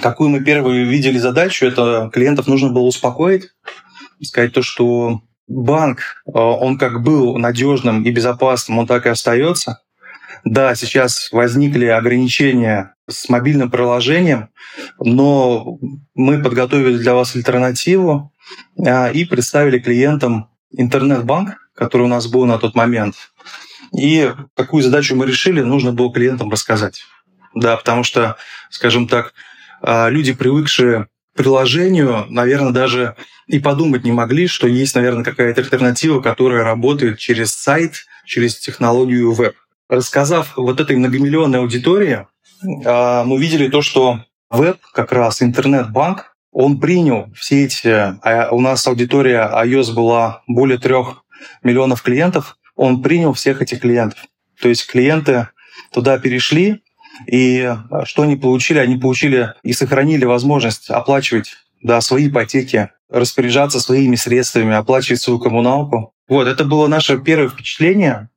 какую 0.00 0.30
мы 0.30 0.40
первую 0.40 0.86
видели 0.86 1.18
задачу, 1.18 1.66
это 1.66 2.10
клиентов 2.12 2.46
нужно 2.46 2.70
было 2.70 2.84
успокоить, 2.84 3.48
сказать 4.22 4.52
то, 4.52 4.62
что 4.62 5.22
банк, 5.46 6.22
э, 6.26 6.30
он 6.34 6.78
как 6.78 7.02
был 7.02 7.36
надежным 7.38 8.04
и 8.04 8.10
безопасным, 8.10 8.78
он 8.78 8.86
так 8.86 9.06
и 9.06 9.10
остается. 9.10 9.80
Да, 10.44 10.74
сейчас 10.74 11.32
возникли 11.32 11.86
ограничения 11.86 12.94
с 13.08 13.28
мобильным 13.28 13.70
приложением, 13.70 14.50
но 15.00 15.78
мы 16.14 16.42
подготовили 16.42 16.98
для 16.98 17.14
вас 17.14 17.34
альтернативу 17.34 18.32
а, 18.78 19.08
и 19.08 19.24
представили 19.24 19.78
клиентам 19.78 20.50
интернет-банк, 20.70 21.56
который 21.74 22.02
у 22.02 22.08
нас 22.08 22.26
был 22.26 22.44
на 22.44 22.58
тот 22.58 22.74
момент. 22.74 23.16
И 23.98 24.32
какую 24.54 24.82
задачу 24.82 25.16
мы 25.16 25.26
решили, 25.26 25.62
нужно 25.62 25.92
было 25.92 26.12
клиентам 26.12 26.50
рассказать. 26.50 27.02
Да, 27.54 27.76
потому 27.76 28.04
что, 28.04 28.36
скажем 28.70 29.08
так, 29.08 29.32
люди, 29.82 30.32
привыкшие 30.32 31.04
к 31.34 31.36
приложению, 31.36 32.26
наверное, 32.28 32.72
даже 32.72 33.16
и 33.46 33.58
подумать 33.58 34.04
не 34.04 34.12
могли, 34.12 34.46
что 34.46 34.66
есть, 34.66 34.94
наверное, 34.94 35.24
какая-то 35.24 35.60
альтернатива, 35.60 36.20
которая 36.20 36.64
работает 36.64 37.18
через 37.18 37.52
сайт, 37.54 38.04
через 38.24 38.58
технологию 38.58 39.32
веб 39.32 39.54
рассказав 39.88 40.52
вот 40.56 40.80
этой 40.80 40.96
многомиллионной 40.96 41.60
аудитории, 41.60 42.26
а, 42.84 43.24
мы 43.24 43.40
видели 43.40 43.68
то, 43.68 43.82
что 43.82 44.20
веб, 44.50 44.78
как 44.92 45.12
раз 45.12 45.42
интернет-банк, 45.42 46.36
он 46.52 46.80
принял 46.80 47.30
все 47.34 47.64
эти... 47.64 47.88
А 47.88 48.50
у 48.50 48.60
нас 48.60 48.86
аудитория 48.86 49.50
iOS 49.64 49.94
была 49.94 50.42
более 50.46 50.78
трех 50.78 51.24
миллионов 51.62 52.02
клиентов, 52.02 52.56
он 52.74 53.02
принял 53.02 53.32
всех 53.32 53.62
этих 53.62 53.80
клиентов. 53.80 54.18
То 54.60 54.68
есть 54.68 54.86
клиенты 54.86 55.48
туда 55.92 56.18
перешли, 56.18 56.82
и 57.26 57.74
что 58.04 58.22
они 58.22 58.36
получили? 58.36 58.78
Они 58.78 58.96
получили 58.96 59.54
и 59.62 59.72
сохранили 59.72 60.24
возможность 60.24 60.90
оплачивать 60.90 61.56
да, 61.82 62.00
свои 62.00 62.28
ипотеки, 62.28 62.90
распоряжаться 63.08 63.80
своими 63.80 64.16
средствами, 64.16 64.74
оплачивать 64.74 65.20
свою 65.20 65.38
коммуналку. 65.38 66.12
Вот, 66.28 66.46
это 66.46 66.64
было 66.64 66.86
наше 66.88 67.18
первое 67.18 67.48
впечатление. 67.48 68.28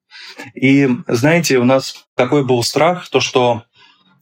И 0.54 0.90
знаете, 1.08 1.58
у 1.58 1.66
нас 1.66 2.06
такой 2.16 2.46
был 2.46 2.64
страх, 2.64 3.08
то 3.10 3.20
что, 3.20 3.64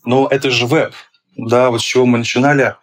ну, 0.05 0.27
это 0.27 0.49
же 0.49 0.65
веб, 0.65 0.93
да, 1.37 1.69
вот 1.69 1.81
с 1.81 1.83
чего 1.83 2.05
мы 2.05 2.17
начинали, 2.17 2.75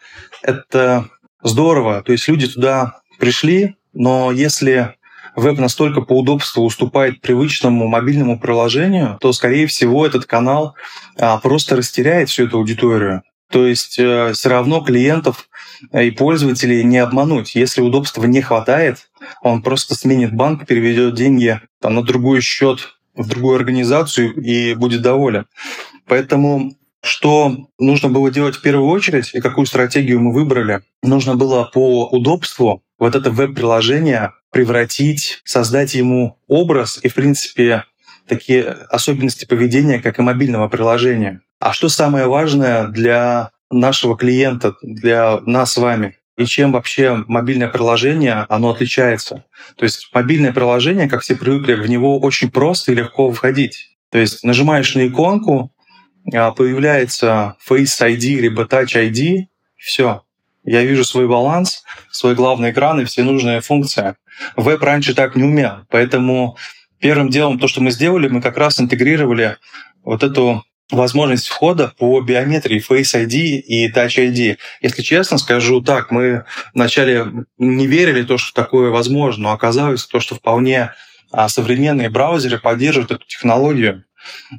это 0.42 1.09
здорово, 1.42 2.02
то 2.02 2.12
есть 2.12 2.28
люди 2.28 2.47
туда 2.47 3.00
пришли, 3.18 3.76
но 3.92 4.30
если 4.30 4.95
веб 5.36 5.58
настолько 5.58 6.00
по 6.00 6.18
удобству 6.18 6.64
уступает 6.64 7.20
привычному 7.20 7.86
мобильному 7.86 8.40
приложению, 8.40 9.18
то, 9.20 9.32
скорее 9.32 9.66
всего, 9.66 10.06
этот 10.06 10.24
канал 10.24 10.74
а, 11.18 11.38
просто 11.38 11.76
растеряет 11.76 12.28
всю 12.28 12.46
эту 12.46 12.58
аудиторию. 12.58 13.22
То 13.50 13.64
есть 13.64 13.96
э, 13.98 14.32
все 14.32 14.48
равно 14.48 14.80
клиентов 14.80 15.48
и 15.92 16.10
пользователей 16.10 16.82
не 16.82 16.98
обмануть. 16.98 17.54
Если 17.54 17.80
удобства 17.80 18.24
не 18.24 18.40
хватает, 18.40 19.08
он 19.40 19.62
просто 19.62 19.94
сменит 19.94 20.34
банк, 20.34 20.66
переведет 20.66 21.14
деньги 21.14 21.60
там, 21.80 21.94
на 21.94 22.02
другой 22.02 22.40
счет 22.40 22.96
в 23.14 23.28
другую 23.28 23.56
организацию 23.56 24.34
и 24.34 24.74
будет 24.74 25.02
доволен. 25.02 25.46
Поэтому 26.06 26.76
что 27.02 27.68
нужно 27.78 28.08
было 28.08 28.32
делать 28.32 28.56
в 28.56 28.62
первую 28.62 28.88
очередь 28.88 29.30
и 29.32 29.40
какую 29.40 29.66
стратегию 29.66 30.20
мы 30.20 30.32
выбрали? 30.32 30.82
Нужно 31.02 31.36
было 31.36 31.70
по 31.72 32.08
удобству 32.08 32.82
вот 32.98 33.14
это 33.14 33.30
веб-приложение 33.30 34.32
превратить, 34.50 35.40
создать 35.44 35.94
ему 35.94 36.38
образ 36.46 36.98
и, 37.02 37.08
в 37.08 37.14
принципе, 37.14 37.84
такие 38.26 38.64
особенности 38.64 39.44
поведения, 39.44 40.00
как 40.00 40.18
и 40.18 40.22
мобильного 40.22 40.68
приложения. 40.68 41.42
А 41.60 41.72
что 41.72 41.88
самое 41.88 42.26
важное 42.26 42.88
для 42.88 43.50
нашего 43.70 44.16
клиента, 44.16 44.74
для 44.82 45.40
нас 45.40 45.72
с 45.72 45.76
вами? 45.76 46.16
и 46.36 46.44
чем 46.44 46.72
вообще 46.72 47.24
мобильное 47.26 47.68
приложение, 47.68 48.44
оно 48.48 48.70
отличается. 48.70 49.44
То 49.76 49.84
есть 49.84 50.10
мобильное 50.12 50.52
приложение, 50.52 51.08
как 51.08 51.22
все 51.22 51.34
привыкли, 51.34 51.74
в 51.74 51.88
него 51.88 52.20
очень 52.20 52.50
просто 52.50 52.92
и 52.92 52.94
легко 52.94 53.32
входить. 53.32 53.96
То 54.10 54.18
есть 54.18 54.44
нажимаешь 54.44 54.94
на 54.94 55.06
иконку, 55.06 55.72
а, 56.32 56.50
появляется 56.50 57.56
Face 57.66 58.00
ID 58.00 58.40
либо 58.40 58.64
Touch 58.64 58.94
ID, 58.94 59.46
все. 59.76 60.22
Я 60.66 60.82
вижу 60.82 61.04
свой 61.04 61.28
баланс, 61.28 61.85
свой 62.11 62.35
главный 62.35 62.73
экран 62.73 63.00
и 63.00 63.04
все 63.04 63.23
нужные 63.23 63.61
функции. 63.61 64.16
Веб 64.56 64.82
раньше 64.82 65.14
так 65.14 65.37
не 65.37 65.44
умел, 65.44 65.87
поэтому 65.88 66.58
первым 66.99 67.30
делом 67.30 67.58
то, 67.58 67.68
что 67.68 67.80
мы 67.80 67.90
сделали, 67.92 68.28
мы 68.28 68.42
как 68.42 68.58
раз 68.58 68.80
интегрировали 68.80 69.56
вот 70.04 70.23
эту 70.23 70.64
возможность 70.90 71.49
входа 71.49 71.92
по 71.99 72.20
биометрии 72.20 72.85
Face 72.87 73.26
ID 73.26 73.61
и 73.61 73.90
Touch 73.90 74.18
ID. 74.18 74.56
Если 74.80 75.02
честно 75.02 75.38
скажу 75.38 75.80
так, 75.80 76.11
мы 76.11 76.44
вначале 76.75 77.26
не 77.58 77.87
верили 77.87 78.23
то, 78.23 78.37
что 78.37 78.52
такое 78.54 78.90
возможно, 78.90 79.44
но 79.44 79.52
оказалось 79.52 80.04
то, 80.06 80.20
что 80.20 80.35
вполне 80.35 80.92
а, 81.32 81.49
современные 81.49 82.11
браузеры 82.11 82.58
поддерживают 82.58 83.11
эту 83.11 83.26
технологию. 83.26 84.04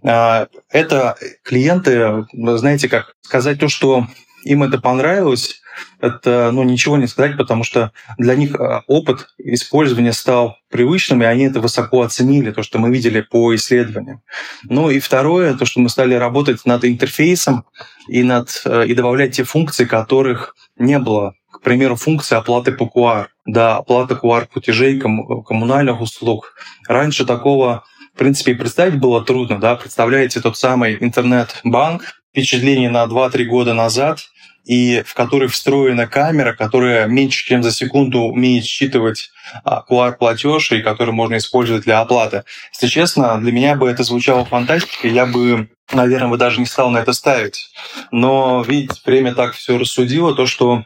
А, 0.04 0.48
это 0.70 1.18
клиенты, 1.44 2.26
знаете, 2.34 2.90
как 2.90 3.14
сказать 3.22 3.60
то, 3.60 3.70
что 3.70 4.08
им 4.44 4.64
это 4.64 4.80
понравилось, 4.80 5.62
это 6.00 6.52
ну, 6.52 6.64
ничего 6.64 6.98
не 6.98 7.08
сказать, 7.08 7.38
потому 7.38 7.64
что 7.64 7.92
для 8.18 8.36
них 8.36 8.56
а, 8.56 8.84
опыт 8.88 9.30
использования 9.38 10.14
стал 10.14 10.58
привычным, 10.70 11.24
и 11.24 11.26
они 11.26 11.46
это 11.46 11.60
высоко 11.60 12.02
оценили, 12.02 12.52
то, 12.52 12.64
что 12.64 12.78
мы 12.80 12.92
видели 12.92 13.22
по 13.22 13.56
исследованиям. 13.56 14.22
Ну 14.64 14.90
и 14.90 15.00
второе, 15.00 15.56
то, 15.56 15.66
что 15.66 15.80
мы 15.80 15.90
стали 15.90 16.14
работать 16.14 16.66
над 16.66 16.86
интерфейсом 16.86 17.66
и, 18.08 18.24
над, 18.24 18.62
э, 18.66 18.88
и 18.88 18.94
добавлять 18.94 19.36
те 19.36 19.44
функции, 19.44 19.86
которых 19.86 20.56
не 20.78 21.00
было. 21.00 21.34
К 21.52 21.62
примеру, 21.62 21.96
функция 21.96 22.38
оплаты 22.38 22.72
по 22.72 22.84
QR. 22.84 23.28
Да, 23.46 23.78
оплата 23.78 24.20
QR-платежей, 24.22 25.00
коммунальных 25.00 26.02
услуг. 26.02 26.54
Раньше 26.88 27.26
такого 27.26 27.84
в 28.14 28.20
принципе, 28.20 28.54
и 28.54 28.56
представить 28.56 29.00
было 29.00 29.24
трудно, 29.24 29.60
да, 29.60 29.76
представляете 29.76 30.42
тот 30.42 30.58
самый 30.58 30.98
интернет-банк, 31.00 32.20
впечатление 32.32 32.90
на 32.90 33.06
2-3 33.06 33.44
года 33.44 33.76
назад, 33.76 34.22
и 34.68 35.02
в 35.04 35.14
который 35.14 35.48
встроена 35.48 36.08
камера, 36.08 36.54
которая 36.54 37.08
меньше, 37.08 37.46
чем 37.46 37.64
за 37.64 37.72
секунду 37.72 38.20
умеет 38.24 38.66
считывать 38.66 39.30
QR-платеж 39.66 40.74
и 40.74 40.82
который 40.82 41.14
можно 41.14 41.38
использовать 41.38 41.86
для 41.86 42.02
оплаты. 42.02 42.44
Если 42.74 42.88
честно, 42.88 43.40
для 43.40 43.54
меня 43.54 43.76
бы 43.76 43.90
это 43.90 44.04
звучало 44.04 44.44
фантастикой, 44.44 45.12
я 45.12 45.26
бы, 45.26 45.70
наверное, 45.94 46.28
бы 46.28 46.38
даже 46.38 46.60
не 46.60 46.66
стал 46.66 46.90
на 46.90 46.98
это 46.98 47.14
ставить. 47.14 47.70
Но, 48.12 48.62
видите, 48.68 49.00
время 49.06 49.34
так 49.34 49.54
все 49.54 49.78
рассудило, 49.78 50.36
то, 50.36 50.46
что 50.46 50.84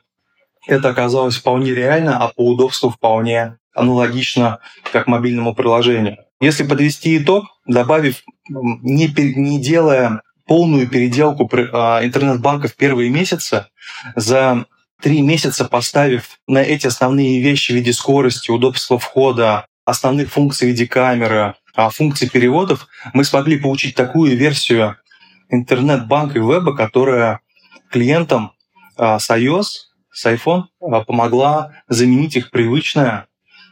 это 0.67 0.89
оказалось 0.89 1.37
вполне 1.37 1.73
реально, 1.73 2.19
а 2.19 2.27
по 2.27 2.45
удобству 2.45 2.91
вполне 2.91 3.57
аналогично 3.73 4.59
как 4.91 5.07
мобильному 5.07 5.55
приложению. 5.55 6.17
Если 6.39 6.63
подвести 6.63 7.17
итог, 7.17 7.45
добавив, 7.65 8.21
не, 8.47 9.07
не 9.07 9.59
делая 9.59 10.21
полную 10.51 10.85
переделку 10.89 11.49
а, 11.53 12.03
интернет-банка 12.03 12.67
в 12.67 12.75
первые 12.75 13.09
месяцы, 13.09 13.67
за 14.17 14.65
три 15.01 15.21
месяца 15.21 15.63
поставив 15.63 16.39
на 16.45 16.57
эти 16.57 16.87
основные 16.87 17.41
вещи 17.41 17.71
в 17.71 17.75
виде 17.75 17.93
скорости, 17.93 18.51
удобства 18.51 18.99
входа, 18.99 19.65
основных 19.85 20.29
функций 20.29 20.67
в 20.67 20.71
виде 20.71 20.87
камеры, 20.87 21.55
а, 21.73 21.89
функций 21.89 22.29
переводов, 22.29 22.89
мы 23.13 23.23
смогли 23.23 23.59
получить 23.59 23.95
такую 23.95 24.35
версию 24.35 24.97
интернет-банка 25.49 26.39
и 26.39 26.41
веба, 26.41 26.75
которая 26.75 27.39
клиентам 27.89 28.51
а, 28.97 29.19
с 29.19 29.29
iOS, 29.29 29.67
с 30.11 30.25
iPhone 30.25 30.63
помогла 31.07 31.75
заменить 31.87 32.35
их 32.35 32.51
привычное 32.51 33.27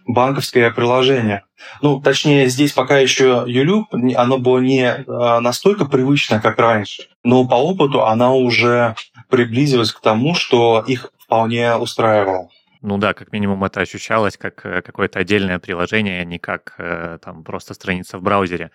банковское 0.10 0.72
приложение. 0.72 1.44
Ну, 1.82 2.02
точнее, 2.02 2.48
здесь 2.48 2.74
пока 2.74 2.98
еще 2.98 3.44
Юлю, 3.46 3.88
оно 4.16 4.40
было 4.40 4.58
не 4.60 4.86
а, 4.86 5.40
настолько 5.40 5.86
привычно, 5.86 6.42
как 6.42 6.58
раньше, 6.58 7.04
но 7.24 7.48
по 7.48 7.56
опыту 7.56 8.06
она 8.06 8.34
уже 8.34 8.96
приблизилась 9.30 9.92
к 9.92 10.02
тому, 10.02 10.34
что 10.34 10.84
их 10.88 11.12
вполне 11.20 11.76
устраивало. 11.76 12.50
Ну 12.82 12.98
да, 12.98 13.14
как 13.14 13.32
минимум 13.32 13.64
это 13.64 13.82
ощущалось 13.82 14.38
как 14.38 14.66
э, 14.66 14.82
какое-то 14.82 15.20
отдельное 15.20 15.60
приложение, 15.60 16.22
а 16.22 16.24
не 16.24 16.40
как 16.40 16.76
э, 16.78 17.20
там 17.22 17.44
просто 17.44 17.74
страница 17.74 18.18
в 18.18 18.22
браузере. 18.24 18.72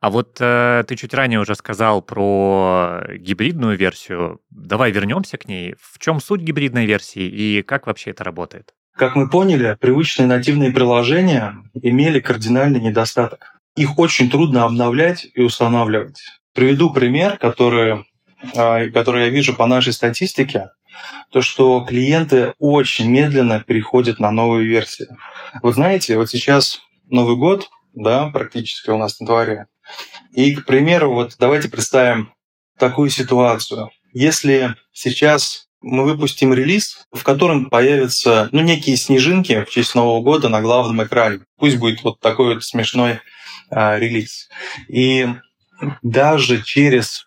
А 0.00 0.10
вот 0.10 0.36
э, 0.40 0.84
ты 0.86 0.96
чуть 0.96 1.14
ранее 1.14 1.38
уже 1.38 1.54
сказал 1.54 2.02
про 2.02 3.04
гибридную 3.16 3.78
версию. 3.78 4.40
Давай 4.50 4.90
вернемся 4.90 5.38
к 5.38 5.46
ней. 5.46 5.76
В 5.80 5.98
чем 6.00 6.20
суть 6.20 6.40
гибридной 6.40 6.86
версии 6.86 7.22
и 7.22 7.62
как 7.62 7.86
вообще 7.86 8.10
это 8.10 8.24
работает? 8.24 8.74
Как 8.96 9.14
мы 9.14 9.28
поняли, 9.28 9.76
привычные 9.78 10.26
нативные 10.26 10.72
приложения 10.72 11.54
имели 11.74 12.18
кардинальный 12.18 12.80
недостаток. 12.80 13.60
Их 13.76 13.98
очень 13.98 14.30
трудно 14.30 14.64
обновлять 14.64 15.26
и 15.34 15.42
устанавливать. 15.42 16.22
Приведу 16.54 16.90
пример, 16.90 17.36
который, 17.36 18.06
а, 18.56 18.88
который 18.88 19.24
я 19.24 19.28
вижу 19.28 19.54
по 19.54 19.66
нашей 19.66 19.92
статистике. 19.92 20.70
То, 21.30 21.42
что 21.42 21.82
клиенты 21.82 22.54
очень 22.58 23.10
медленно 23.10 23.60
переходят 23.60 24.18
на 24.18 24.30
новые 24.30 24.66
версии. 24.66 25.08
Вы 25.62 25.74
знаете, 25.74 26.16
вот 26.16 26.30
сейчас 26.30 26.80
Новый 27.10 27.36
год, 27.36 27.68
да, 27.92 28.28
практически 28.30 28.88
у 28.88 28.96
нас 28.96 29.20
на 29.20 29.26
дворе. 29.26 29.66
И, 30.32 30.54
к 30.54 30.64
примеру, 30.64 31.12
вот 31.12 31.36
давайте 31.38 31.68
представим 31.68 32.32
такую 32.78 33.10
ситуацию. 33.10 33.90
Если 34.14 34.74
сейчас 34.92 35.65
мы 35.82 36.04
выпустим 36.04 36.52
релиз, 36.52 37.06
в 37.12 37.22
котором 37.22 37.66
появятся 37.66 38.48
ну, 38.52 38.62
некие 38.62 38.96
снежинки 38.96 39.64
в 39.64 39.70
честь 39.70 39.94
Нового 39.94 40.22
года 40.22 40.48
на 40.48 40.60
главном 40.60 41.02
экране. 41.04 41.40
Пусть 41.58 41.78
будет 41.78 42.02
вот 42.02 42.20
такой 42.20 42.54
вот 42.54 42.64
смешной 42.64 43.20
а, 43.70 43.98
релиз. 43.98 44.48
И 44.88 45.28
даже 46.02 46.62
через 46.62 47.26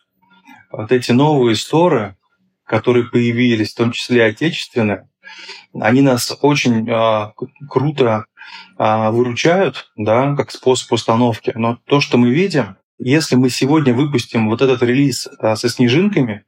вот 0.72 0.92
эти 0.92 1.12
новые 1.12 1.56
сторы, 1.56 2.16
которые 2.66 3.06
появились, 3.06 3.74
в 3.74 3.78
том 3.78 3.92
числе 3.92 4.26
отечественные, 4.26 5.10
они 5.80 6.02
нас 6.02 6.36
очень 6.42 6.90
а, 6.90 7.34
круто 7.70 8.26
а, 8.78 9.12
выручают, 9.12 9.92
да, 9.96 10.36
как 10.36 10.52
способ 10.52 10.92
установки. 10.92 11.52
Но 11.56 11.78
то, 11.86 12.02
что 12.02 12.18
мы 12.18 12.32
видим, 12.32 12.78
если 12.98 13.36
мы 13.36 13.50
сегодня 13.50 13.94
выпустим 13.94 14.50
вот 14.50 14.62
этот 14.62 14.82
релиз 14.84 15.28
а, 15.40 15.56
со 15.56 15.70
снежинками, 15.70 16.44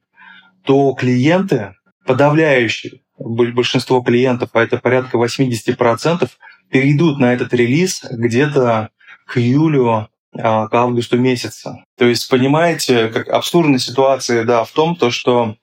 то 0.64 0.92
клиенты 0.94 1.74
подавляющее 2.06 3.00
большинство 3.18 4.00
клиентов, 4.02 4.50
а 4.52 4.62
это 4.62 4.78
порядка 4.78 5.16
80%, 5.16 6.28
перейдут 6.70 7.18
на 7.18 7.32
этот 7.32 7.52
релиз 7.54 8.04
где-то 8.10 8.90
к 9.26 9.38
июлю, 9.38 10.08
а, 10.34 10.68
к 10.68 10.74
августу 10.74 11.18
месяца. 11.18 11.84
То 11.96 12.06
есть, 12.06 12.28
понимаете, 12.28 13.08
как 13.08 13.28
абсурдная 13.28 13.78
ситуация, 13.78 14.44
да, 14.44 14.64
в 14.64 14.70
том, 14.72 14.96
то, 14.96 15.10
что 15.10 15.56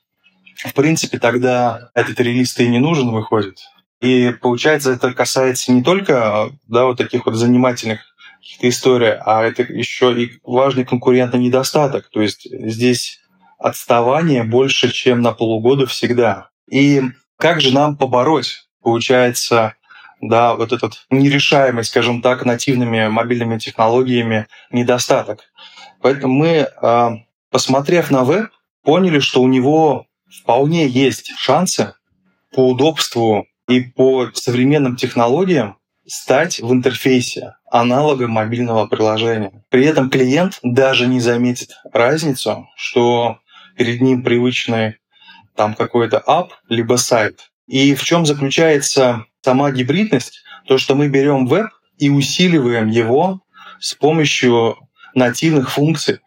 в 0.55 0.73
принципе 0.73 1.17
тогда 1.19 1.89
этот 1.93 2.19
релиз-то 2.19 2.63
и 2.63 2.69
не 2.69 2.79
нужен 2.79 3.09
выходит. 3.11 3.59
И 4.01 4.31
получается, 4.41 4.91
это 4.91 5.13
касается 5.13 5.71
не 5.71 5.83
только 5.83 6.51
да, 6.67 6.85
вот 6.85 6.97
таких 6.97 7.25
вот 7.25 7.35
занимательных 7.35 8.01
каких-то 8.39 8.69
историй, 8.69 9.13
а 9.13 9.43
это 9.43 9.63
еще 9.63 10.13
и 10.21 10.39
важный 10.43 10.85
конкурентный 10.85 11.39
недостаток. 11.39 12.09
То 12.09 12.21
есть 12.21 12.47
здесь 12.51 13.18
отставание 13.59 14.43
больше, 14.43 14.91
чем 14.91 15.21
на 15.21 15.33
полугода 15.33 15.85
всегда. 15.85 16.49
И 16.69 17.01
как 17.37 17.61
же 17.61 17.73
нам 17.73 17.97
побороть, 17.97 18.67
получается, 18.81 19.75
да, 20.21 20.55
вот 20.55 20.71
этот 20.71 21.05
нерешаемый, 21.09 21.83
скажем 21.83 22.21
так, 22.21 22.45
нативными 22.45 23.07
мобильными 23.07 23.57
технологиями 23.57 24.47
недостаток. 24.71 25.43
Поэтому 26.01 26.33
мы, 26.33 26.67
а, 26.81 27.11
посмотрев 27.51 28.11
на 28.11 28.23
веб, 28.23 28.49
поняли, 28.83 29.19
что 29.19 29.41
у 29.41 29.47
него 29.47 30.07
вполне 30.41 30.87
есть 30.87 31.31
шансы 31.37 31.93
по 32.53 32.69
удобству 32.69 33.45
и 33.67 33.81
по 33.81 34.29
современным 34.33 34.95
технологиям 34.95 35.77
стать 36.07 36.59
в 36.59 36.71
интерфейсе 36.73 37.55
аналогом 37.69 38.31
мобильного 38.31 38.87
приложения. 38.87 39.63
При 39.69 39.85
этом 39.85 40.09
клиент 40.09 40.59
даже 40.63 41.07
не 41.07 41.19
заметит 41.19 41.69
разницу, 41.93 42.67
что 42.75 43.37
перед 43.79 44.01
ним 44.01 44.23
привычный 44.23 44.97
там 45.55 45.73
какой-то 45.73 46.21
ап, 46.27 46.51
либо 46.67 46.97
сайт. 46.97 47.49
И 47.65 47.95
в 47.95 48.03
чем 48.03 48.25
заключается 48.25 49.23
сама 49.39 49.71
гибридность? 49.71 50.43
То, 50.67 50.77
что 50.77 50.95
мы 50.95 51.07
берем 51.07 51.47
веб 51.47 51.67
и 51.97 52.09
усиливаем 52.09 52.89
его 52.89 53.39
с 53.79 53.93
помощью 53.93 54.75
нативных 55.15 55.71
функций. 55.71 56.19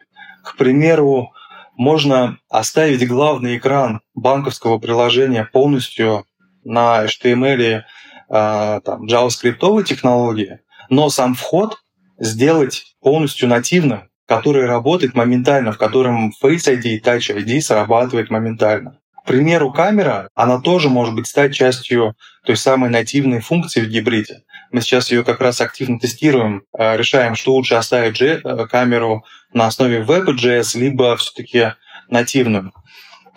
К 0.43 0.57
примеру, 0.57 1.31
можно 1.77 2.39
оставить 2.49 3.07
главный 3.07 3.57
экран 3.57 4.01
банковского 4.15 4.79
приложения 4.79 5.45
полностью 5.45 6.25
на 6.63 7.05
HTML, 7.05 7.83
а, 8.29 8.79
там, 8.79 9.05
JavaScript 9.05 9.83
технологии, 9.83 10.59
но 10.89 11.09
сам 11.09 11.35
вход 11.35 11.77
сделать 12.17 12.95
полностью 12.99 13.47
нативным 13.47 14.09
который 14.37 14.65
работает 14.65 15.15
моментально, 15.15 15.71
в 15.71 15.77
котором 15.77 16.33
Face 16.41 16.67
ID 16.67 16.83
и 16.83 16.99
Touch 16.99 17.35
ID 17.35 17.61
срабатывает 17.61 18.29
моментально. 18.29 18.99
К 19.23 19.27
примеру, 19.27 19.71
камера, 19.71 20.27
она 20.35 20.59
тоже 20.59 20.89
может 20.89 21.15
быть 21.15 21.27
стать 21.27 21.53
частью 21.53 22.15
той 22.45 22.57
самой 22.57 22.89
нативной 22.89 23.39
функции 23.39 23.79
в 23.79 23.87
гибриде. 23.87 24.43
Мы 24.71 24.81
сейчас 24.81 25.11
ее 25.11 25.23
как 25.23 25.39
раз 25.39 25.61
активно 25.61 25.97
тестируем, 25.97 26.63
э, 26.77 26.97
решаем, 26.97 27.35
что 27.35 27.53
лучше 27.53 27.75
оставить 27.75 28.21
э, 28.21 28.41
камеру 28.69 29.23
на 29.53 29.67
основе 29.67 30.01
Web.js, 30.01 30.77
либо 30.77 31.15
все-таки 31.15 31.73
нативную. 32.09 32.73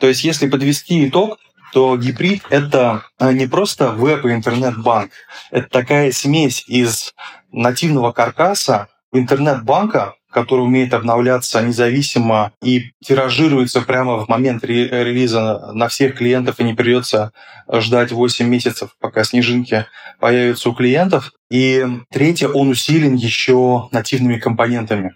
То 0.00 0.08
есть, 0.08 0.24
если 0.24 0.48
подвести 0.48 1.08
итог, 1.08 1.38
то 1.72 1.96
гибрид— 1.96 2.42
это 2.50 3.04
э, 3.20 3.32
не 3.32 3.46
просто 3.46 3.92
веб 3.92 4.24
и 4.24 4.32
интернет-банк. 4.32 5.12
Это 5.50 5.68
такая 5.68 6.10
смесь 6.10 6.64
из 6.66 7.14
нативного 7.52 8.12
каркаса, 8.12 8.88
интернет-банка, 9.12 10.14
который 10.36 10.60
умеет 10.60 10.92
обновляться 10.92 11.62
независимо 11.62 12.52
и 12.62 12.90
тиражируется 13.02 13.80
прямо 13.80 14.18
в 14.18 14.28
момент 14.28 14.62
релиза 14.64 15.72
на 15.72 15.88
всех 15.88 16.16
клиентов, 16.16 16.60
и 16.60 16.64
не 16.64 16.74
придется 16.74 17.32
ждать 17.72 18.12
8 18.12 18.46
месяцев, 18.46 18.90
пока 19.00 19.24
снежинки 19.24 19.86
появятся 20.20 20.68
у 20.68 20.74
клиентов. 20.74 21.32
И 21.50 21.86
третье, 22.10 22.48
он 22.48 22.68
усилен 22.68 23.14
еще 23.14 23.88
нативными 23.92 24.38
компонентами. 24.38 25.14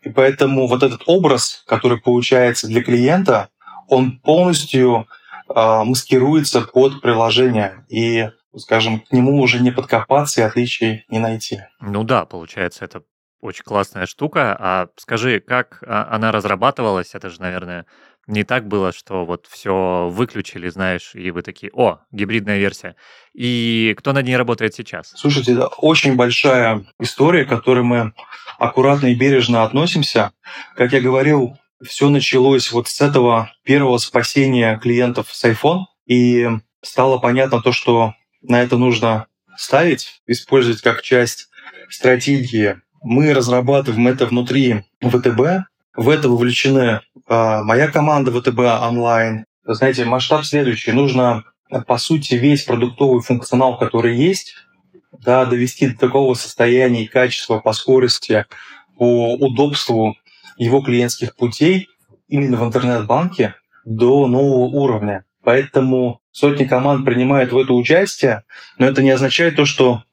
И 0.00 0.08
поэтому 0.08 0.66
вот 0.66 0.82
этот 0.82 1.02
образ, 1.04 1.62
который 1.66 2.00
получается 2.00 2.66
для 2.66 2.82
клиента, 2.82 3.50
он 3.88 4.18
полностью 4.18 5.06
э, 5.54 5.84
маскируется 5.84 6.62
под 6.62 7.02
приложение. 7.02 7.84
И 7.90 8.30
скажем, 8.56 9.00
к 9.00 9.12
нему 9.12 9.42
уже 9.42 9.60
не 9.60 9.72
подкопаться 9.72 10.40
и 10.40 10.44
отличий 10.44 11.04
не 11.10 11.18
найти. 11.18 11.60
Ну 11.82 12.02
да, 12.02 12.24
получается, 12.24 12.86
это 12.86 13.02
очень 13.44 13.62
классная 13.62 14.06
штука. 14.06 14.56
А 14.58 14.88
скажи, 14.96 15.38
как 15.40 15.82
а, 15.86 16.08
она 16.10 16.32
разрабатывалась? 16.32 17.14
Это 17.14 17.28
же, 17.28 17.40
наверное, 17.40 17.86
не 18.26 18.42
так 18.42 18.66
было, 18.66 18.92
что 18.92 19.26
вот 19.26 19.46
все 19.50 20.08
выключили, 20.10 20.68
знаешь, 20.70 21.14
и 21.14 21.30
вы 21.30 21.42
такие, 21.42 21.70
о, 21.74 22.00
гибридная 22.10 22.58
версия. 22.58 22.96
И 23.34 23.94
кто 23.98 24.12
над 24.12 24.24
ней 24.24 24.36
работает 24.36 24.74
сейчас? 24.74 25.12
Слушайте, 25.14 25.52
это 25.52 25.66
очень 25.66 26.16
большая 26.16 26.86
история, 26.98 27.44
к 27.44 27.50
которой 27.50 27.84
мы 27.84 28.14
аккуратно 28.58 29.08
и 29.08 29.14
бережно 29.14 29.62
относимся. 29.62 30.32
Как 30.74 30.92
я 30.92 31.02
говорил, 31.02 31.58
все 31.86 32.08
началось 32.08 32.72
вот 32.72 32.88
с 32.88 33.00
этого 33.02 33.50
первого 33.62 33.98
спасения 33.98 34.78
клиентов 34.78 35.28
с 35.30 35.44
iPhone. 35.44 35.82
И 36.06 36.48
стало 36.82 37.18
понятно 37.18 37.60
то, 37.60 37.72
что 37.72 38.14
на 38.40 38.62
это 38.62 38.78
нужно 38.78 39.26
ставить, 39.56 40.22
использовать 40.26 40.80
как 40.80 41.02
часть 41.02 41.48
стратегии. 41.90 42.80
Мы 43.04 43.34
разрабатываем 43.34 44.08
это 44.08 44.24
внутри 44.24 44.82
ВТБ. 45.02 45.68
В 45.94 46.08
это 46.08 46.28
вовлечены 46.30 47.02
э, 47.28 47.62
моя 47.62 47.88
команда 47.88 48.32
ВТБ 48.32 48.58
онлайн. 48.58 49.44
Знаете, 49.66 50.06
масштаб 50.06 50.42
следующий. 50.46 50.92
Нужно, 50.92 51.44
по 51.86 51.98
сути, 51.98 52.34
весь 52.34 52.62
продуктовый 52.62 53.20
функционал, 53.20 53.78
который 53.78 54.16
есть, 54.16 54.54
да, 55.22 55.44
довести 55.44 55.88
до 55.88 55.98
такого 55.98 56.32
состояния 56.32 57.04
и 57.04 57.06
качества 57.06 57.58
по 57.58 57.74
скорости, 57.74 58.46
по 58.96 59.34
удобству 59.34 60.16
его 60.56 60.80
клиентских 60.80 61.36
путей 61.36 61.88
именно 62.28 62.56
в 62.56 62.64
интернет-банке 62.64 63.54
до 63.84 64.26
нового 64.26 64.64
уровня. 64.74 65.26
Поэтому 65.42 66.20
сотни 66.30 66.64
команд 66.64 67.04
принимают 67.04 67.52
в 67.52 67.58
это 67.58 67.74
участие, 67.74 68.44
но 68.78 68.86
это 68.86 69.02
не 69.02 69.10
означает 69.10 69.56
то, 69.56 69.66
что 69.66 70.04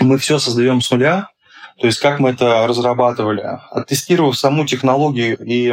мы 0.00 0.18
все 0.18 0.40
создаем 0.40 0.80
с 0.80 0.90
нуля, 0.90 1.28
то 1.78 1.86
есть 1.86 1.98
как 1.98 2.20
мы 2.20 2.30
это 2.30 2.66
разрабатывали. 2.66 3.60
Оттестировав 3.70 4.38
саму 4.38 4.64
технологию 4.66 5.36
и 5.44 5.70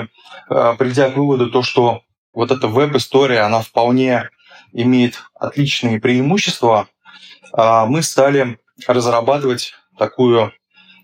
э, 0.50 0.74
придя 0.78 1.10
к 1.10 1.18
выводу 1.18 1.50
то, 1.52 1.62
что 1.62 2.02
вот 2.34 2.52
эта 2.52 2.68
веб-история, 2.68 3.42
она 3.42 3.62
вполне 3.62 4.30
имеет 4.74 5.22
отличные 5.36 6.00
преимущества, 6.00 6.88
э, 7.56 7.86
мы 7.88 8.02
стали 8.02 8.58
разрабатывать 8.88 9.74
такую 9.98 10.52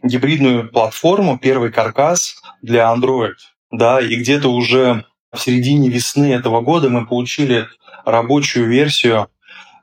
гибридную 0.02 0.70
платформу, 0.70 1.38
первый 1.38 1.72
каркас 1.72 2.42
для 2.62 2.92
Android. 2.94 3.36
Да, 3.72 4.00
и 4.00 4.16
где-то 4.16 4.50
уже 4.50 5.06
в 5.32 5.40
середине 5.40 5.90
весны 5.90 6.34
этого 6.34 6.62
года 6.62 6.90
мы 6.90 7.06
получили 7.06 7.68
рабочую 8.06 8.68
версию 8.68 9.28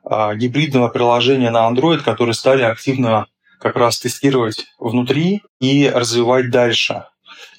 э, 0.09 0.35
гибридного 0.35 0.89
приложения 0.89 1.51
на 1.51 1.69
Android, 1.69 1.99
который 1.99 2.33
стали 2.33 2.63
активно 2.63 3.27
как 3.59 3.75
раз 3.75 3.99
тестировать 3.99 4.65
внутри 4.79 5.43
и 5.59 5.89
развивать 5.89 6.49
дальше. 6.49 7.05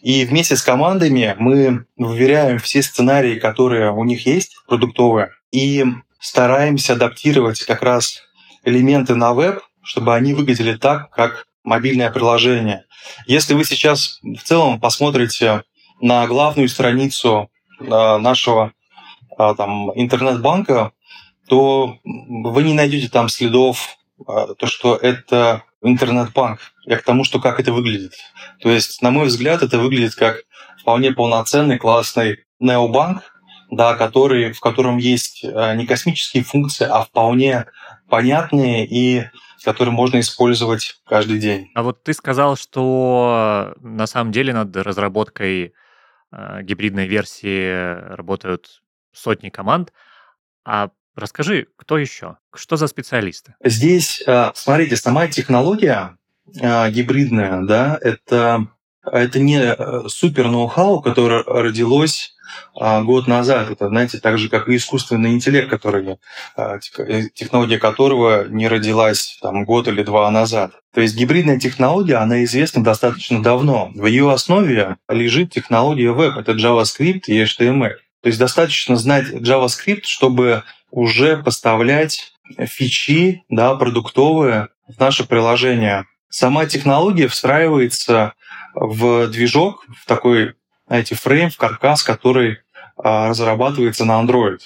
И 0.02 0.24
вместе 0.24 0.56
с 0.56 0.62
командами 0.62 1.34
мы 1.38 1.86
выверяем 1.96 2.58
все 2.58 2.82
сценарии, 2.82 3.38
которые 3.38 3.92
у 3.92 4.04
них 4.04 4.26
есть, 4.26 4.56
продуктовые, 4.66 5.30
и 5.50 5.84
стараемся 6.20 6.94
адаптировать 6.94 7.62
как 7.64 7.82
раз 7.82 8.22
элементы 8.64 9.14
на 9.14 9.32
веб, 9.32 9.60
чтобы 9.82 10.14
они 10.14 10.34
выглядели 10.34 10.76
так, 10.76 11.10
как 11.10 11.46
мобильное 11.64 12.10
приложение. 12.10 12.84
Если 13.26 13.54
вы 13.54 13.64
сейчас 13.64 14.20
в 14.22 14.42
целом 14.42 14.80
посмотрите 14.80 15.64
на 16.00 16.26
главную 16.26 16.68
страницу 16.68 17.50
а, 17.80 18.18
нашего 18.18 18.72
а, 19.36 19.54
там, 19.54 19.90
интернет-банка, 19.94 20.92
то 21.48 21.98
вы 22.04 22.62
не 22.62 22.74
найдете 22.74 23.08
там 23.08 23.28
следов, 23.28 23.96
а, 24.26 24.54
то, 24.54 24.66
что 24.66 24.96
это 24.96 25.62
интернет-банк. 25.82 26.60
Я 26.84 26.96
к 26.98 27.02
тому, 27.02 27.24
что 27.24 27.40
как 27.40 27.60
это 27.60 27.72
выглядит. 27.72 28.12
То 28.60 28.70
есть, 28.70 29.02
на 29.02 29.10
мой 29.10 29.26
взгляд, 29.26 29.62
это 29.62 29.78
выглядит 29.78 30.14
как 30.14 30.42
вполне 30.80 31.12
полноценный, 31.12 31.78
классный 31.78 32.44
необанк, 32.60 33.22
да, 33.70 33.94
который, 33.94 34.52
в 34.52 34.60
котором 34.60 34.98
есть 34.98 35.42
не 35.42 35.86
космические 35.86 36.44
функции, 36.44 36.86
а 36.88 37.02
вполне 37.02 37.66
понятные 38.08 38.86
и 38.86 39.24
которые 39.64 39.92
можно 39.92 40.20
использовать 40.20 41.00
каждый 41.06 41.40
день. 41.40 41.70
А 41.74 41.82
вот 41.82 42.04
ты 42.04 42.12
сказал, 42.14 42.56
что 42.56 43.74
на 43.80 44.06
самом 44.06 44.30
деле 44.30 44.52
над 44.52 44.76
разработкой 44.76 45.74
э, 46.30 46.62
гибридной 46.62 47.08
версии 47.08 48.14
работают 48.14 48.80
сотни 49.12 49.48
команд. 49.48 49.92
А 50.64 50.90
расскажи, 51.16 51.66
кто 51.76 51.98
еще? 51.98 52.36
Что 52.54 52.76
за 52.76 52.86
специалисты? 52.86 53.54
Здесь, 53.64 54.22
э, 54.26 54.52
смотрите, 54.54 54.96
сама 54.96 55.26
технология 55.28 56.16
э, 56.60 56.90
гибридная, 56.90 57.62
да, 57.62 57.98
это, 58.00 58.68
это 59.04 59.38
не 59.38 59.60
э, 59.60 60.08
супер 60.08 60.48
ноу-хау, 60.48 61.00
которое 61.00 61.42
родилось 61.44 62.36
а, 62.74 63.02
год 63.02 63.26
назад. 63.26 63.70
Это, 63.70 63.88
знаете, 63.88 64.18
так 64.18 64.38
же, 64.38 64.48
как 64.48 64.68
и 64.68 64.76
искусственный 64.76 65.32
интеллект, 65.32 65.68
который, 65.68 66.18
а, 66.56 66.78
э, 66.98 67.22
технология 67.34 67.78
которого 67.78 68.46
не 68.48 68.68
родилась 68.68 69.38
там, 69.40 69.64
год 69.64 69.88
или 69.88 70.02
два 70.02 70.30
назад. 70.30 70.72
То 70.92 71.00
есть 71.00 71.16
гибридная 71.16 71.58
технология, 71.58 72.16
она 72.16 72.44
известна 72.44 72.84
достаточно 72.84 73.42
давно. 73.42 73.90
В 73.94 74.06
ее 74.06 74.30
основе 74.32 74.96
лежит 75.08 75.52
технология 75.52 76.12
веб, 76.12 76.36
это 76.36 76.52
JavaScript 76.52 77.22
и 77.26 77.42
HTML. 77.42 77.94
То 78.22 78.28
есть 78.28 78.38
достаточно 78.38 78.96
знать 78.96 79.28
JavaScript, 79.30 80.04
чтобы 80.04 80.64
уже 80.90 81.36
поставлять 81.36 82.32
фичи 82.58 83.44
да, 83.48 83.74
продуктовые 83.74 84.68
в 84.88 84.98
наше 84.98 85.26
приложение. 85.26 86.06
Сама 86.28 86.66
технология 86.66 87.28
встраивается 87.28 88.34
в 88.74 89.28
движок, 89.28 89.84
в 90.00 90.06
такой 90.06 90.54
знаете, 90.86 91.14
фрейм, 91.14 91.50
в 91.50 91.56
каркас, 91.56 92.02
который 92.02 92.58
а, 92.96 93.28
разрабатывается 93.28 94.04
на 94.04 94.22
Android. 94.22 94.60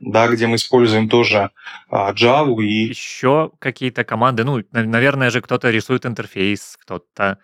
Да, 0.00 0.28
где 0.28 0.46
мы 0.46 0.56
используем 0.56 1.08
тоже 1.08 1.50
а, 1.90 2.12
Java 2.12 2.62
и... 2.62 2.88
Еще 2.88 3.50
какие-то 3.58 4.04
команды, 4.04 4.44
ну, 4.44 4.62
наверное 4.70 5.30
же, 5.30 5.40
кто-то 5.40 5.70
рисует 5.70 6.06
интерфейс, 6.06 6.78
кто-то 6.80 7.38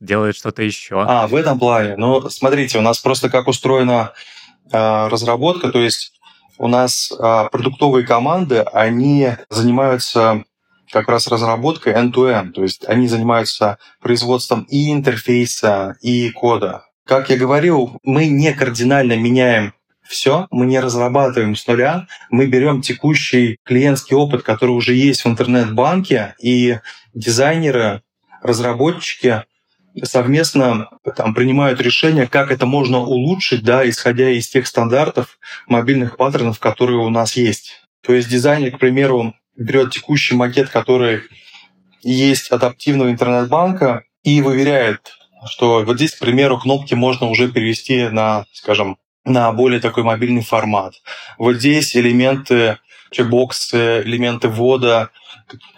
делает 0.00 0.36
что-то 0.36 0.62
еще. 0.62 1.04
А, 1.06 1.26
в 1.26 1.34
этом 1.34 1.58
плане. 1.58 1.96
Ну, 1.96 2.30
смотрите, 2.30 2.78
у 2.78 2.82
нас 2.82 2.98
просто 2.98 3.28
как 3.28 3.46
устроена 3.46 4.12
а, 4.72 5.10
разработка, 5.10 5.70
то 5.70 5.80
есть 5.80 6.18
у 6.58 6.68
нас 6.68 7.12
а, 7.18 7.48
продуктовые 7.48 8.06
команды, 8.06 8.60
они 8.60 9.30
занимаются 9.50 10.44
как 10.90 11.08
раз 11.08 11.26
разработкой 11.26 11.94
end-to-end, 11.94 12.52
то 12.52 12.62
есть 12.62 12.86
они 12.86 13.08
занимаются 13.08 13.78
производством 14.00 14.66
и 14.68 14.92
интерфейса, 14.92 15.96
и 16.02 16.30
кода. 16.30 16.84
Как 17.06 17.30
я 17.30 17.36
говорил, 17.36 17.98
мы 18.04 18.26
не 18.26 18.52
кардинально 18.52 19.16
меняем 19.16 19.74
все, 20.02 20.46
мы 20.50 20.66
не 20.66 20.78
разрабатываем 20.78 21.56
с 21.56 21.66
нуля, 21.66 22.06
мы 22.30 22.46
берем 22.46 22.82
текущий 22.82 23.56
клиентский 23.64 24.14
опыт, 24.14 24.42
который 24.42 24.72
уже 24.72 24.94
есть 24.94 25.24
в 25.24 25.28
интернет-банке, 25.28 26.34
и 26.40 26.78
дизайнеры, 27.14 28.02
разработчики 28.42 29.44
совместно 30.02 30.88
там, 31.16 31.34
принимают 31.34 31.80
решение, 31.80 32.26
как 32.26 32.50
это 32.50 32.66
можно 32.66 32.98
улучшить, 32.98 33.62
да, 33.62 33.88
исходя 33.88 34.30
из 34.30 34.48
тех 34.48 34.66
стандартов 34.66 35.38
мобильных 35.66 36.16
паттернов, 36.16 36.58
которые 36.58 36.98
у 36.98 37.10
нас 37.10 37.36
есть. 37.36 37.82
То 38.02 38.12
есть 38.14 38.28
дизайнер, 38.28 38.72
к 38.72 38.78
примеру, 38.78 39.34
берет 39.56 39.90
текущий 39.92 40.34
макет, 40.34 40.70
который 40.70 41.22
есть 42.02 42.48
от 42.48 42.62
адаптивного 42.62 43.10
интернет-банка, 43.10 44.04
и 44.24 44.40
выверяет 44.40 45.12
что 45.46 45.82
вот 45.82 45.96
здесь, 45.96 46.14
к 46.14 46.20
примеру, 46.20 46.58
кнопки 46.58 46.94
можно 46.94 47.28
уже 47.28 47.50
перевести 47.50 48.08
на, 48.08 48.46
скажем, 48.52 48.98
на 49.24 49.52
более 49.52 49.80
такой 49.80 50.04
мобильный 50.04 50.42
формат. 50.42 50.94
Вот 51.38 51.54
здесь 51.54 51.96
элементы 51.96 52.78
чекбоксы, 53.10 54.02
элементы 54.02 54.48
ввода, 54.48 55.10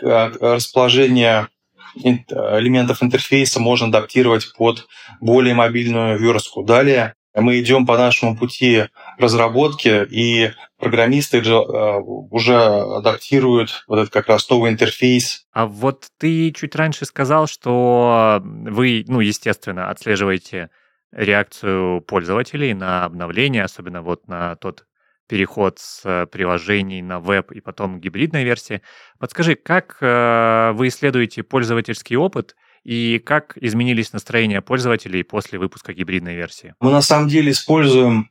э, 0.03 0.33
расположение 0.41 1.49
элементов 1.97 3.03
интерфейса 3.03 3.61
можно 3.61 3.87
адаптировать 3.89 4.53
под 4.57 4.87
более 5.21 5.55
мобильную 5.55 6.19
верстку. 6.19 6.63
Далее 6.63 7.15
мы 7.35 7.61
идем 7.61 7.85
по 7.87 7.99
нашему 7.99 8.37
пути 8.37 8.85
разработки, 9.19 10.07
и 10.09 10.53
программисты 10.79 11.39
э, 11.39 12.01
уже 12.01 12.57
адаптируют 12.57 13.85
вот 13.89 13.99
этот 13.99 14.13
как 14.13 14.29
раз 14.29 14.49
новый 14.49 14.71
интерфейс. 14.71 15.45
А 15.53 15.67
вот 15.67 16.07
ты 16.19 16.53
чуть 16.53 16.77
раньше 16.77 17.05
сказал, 17.05 17.47
что 17.47 18.41
вы, 18.45 19.05
ну, 19.09 19.21
естественно, 19.21 19.91
отслеживаете 19.91 20.71
реакцию 21.13 22.03
пользователей 22.03 22.75
на 22.75 23.05
обновление, 23.05 23.65
особенно 23.65 24.03
вот 24.03 24.29
на 24.29 24.57
тот 24.57 24.85
переход 25.27 25.79
с 25.79 26.27
приложений 26.31 27.03
на 27.03 27.21
веб 27.21 27.53
и 27.53 27.61
потом 27.61 28.01
гибридной 28.01 28.45
версии. 28.45 28.83
Подскажи, 29.19 29.55
как 29.55 29.99
э, 30.01 30.73
вы 30.75 30.89
исследуете 30.89 31.43
пользовательский 31.43 32.17
опыт 32.17 32.57
и 32.83 33.19
как 33.19 33.57
изменились 33.57 34.13
настроения 34.13 34.61
пользователей 34.61 35.25
после 35.25 35.59
выпуска 35.59 35.93
гибридной 35.93 36.35
версии? 36.35 36.75
Мы 36.81 36.91
на 36.91 37.03
самом 37.03 37.29
деле 37.29 37.53
используем 37.53 38.31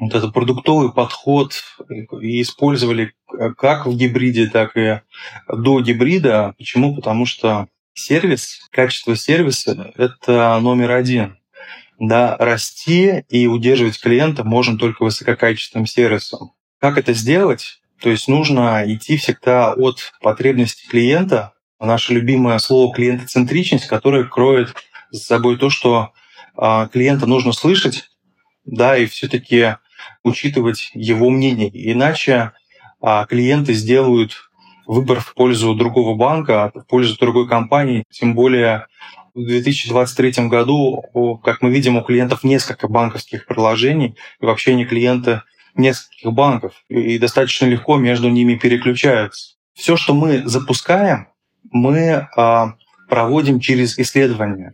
вот 0.00 0.14
этот 0.14 0.32
продуктовый 0.34 0.92
подход 0.92 1.62
и 2.20 2.42
использовали 2.42 3.14
как 3.56 3.86
в 3.86 3.96
гибриде, 3.96 4.48
так 4.48 4.76
и 4.76 5.00
до 5.48 5.80
гибрида. 5.80 6.54
Почему? 6.58 6.94
Потому 6.94 7.26
что 7.26 7.68
сервис, 7.94 8.68
качество 8.70 9.16
сервиса— 9.16 9.92
это 9.96 10.58
номер 10.60 10.92
один. 10.92 11.38
Да, 11.98 12.36
расти 12.38 13.24
и 13.28 13.46
удерживать 13.46 14.00
клиента 14.00 14.44
можно 14.44 14.78
только 14.78 15.02
высококачественным 15.02 15.86
сервисом. 15.86 16.52
Как 16.78 16.98
это 16.98 17.14
сделать? 17.14 17.80
То 18.00 18.10
есть 18.10 18.28
нужно 18.28 18.82
идти 18.86 19.16
всегда 19.16 19.72
от 19.72 20.12
потребностей 20.20 20.86
клиента, 20.88 21.54
наше 21.80 22.12
любимое 22.12 22.58
слово 22.58 22.94
клиентоцентричность, 22.94 23.86
которое 23.86 24.24
кроет 24.24 24.74
за 25.10 25.20
собой 25.20 25.56
то, 25.56 25.70
что 25.70 26.12
а, 26.54 26.88
клиента 26.88 27.26
нужно 27.26 27.52
слышать, 27.52 28.10
да, 28.64 28.96
и 28.98 29.06
все-таки 29.06 29.76
учитывать 30.22 30.90
его 30.92 31.30
мнение. 31.30 31.70
Иначе 31.72 32.52
а 33.00 33.26
клиенты 33.26 33.74
сделают 33.74 34.50
выбор 34.86 35.20
в 35.20 35.34
пользу 35.34 35.74
другого 35.74 36.16
банка, 36.16 36.72
в 36.74 36.82
пользу 36.86 37.18
другой 37.18 37.48
компании. 37.48 38.04
Тем 38.10 38.34
более 38.34 38.86
в 39.36 39.44
2023 39.44 40.48
году, 40.48 41.40
как 41.44 41.60
мы 41.60 41.70
видим, 41.70 41.96
у 41.96 42.02
клиентов 42.02 42.42
несколько 42.42 42.88
банковских 42.88 43.44
приложений, 43.46 44.16
и 44.40 44.46
вообще 44.46 44.74
не 44.74 44.86
клиенты 44.86 45.42
нескольких 45.74 46.32
банков, 46.32 46.72
и 46.88 47.18
достаточно 47.18 47.66
легко 47.66 47.98
между 47.98 48.30
ними 48.30 48.54
переключаются. 48.54 49.56
Все, 49.74 49.98
что 49.98 50.14
мы 50.14 50.42
запускаем, 50.48 51.28
мы 51.70 52.28
а, 52.34 52.76
проводим 53.10 53.60
через 53.60 53.98
исследования, 53.98 54.72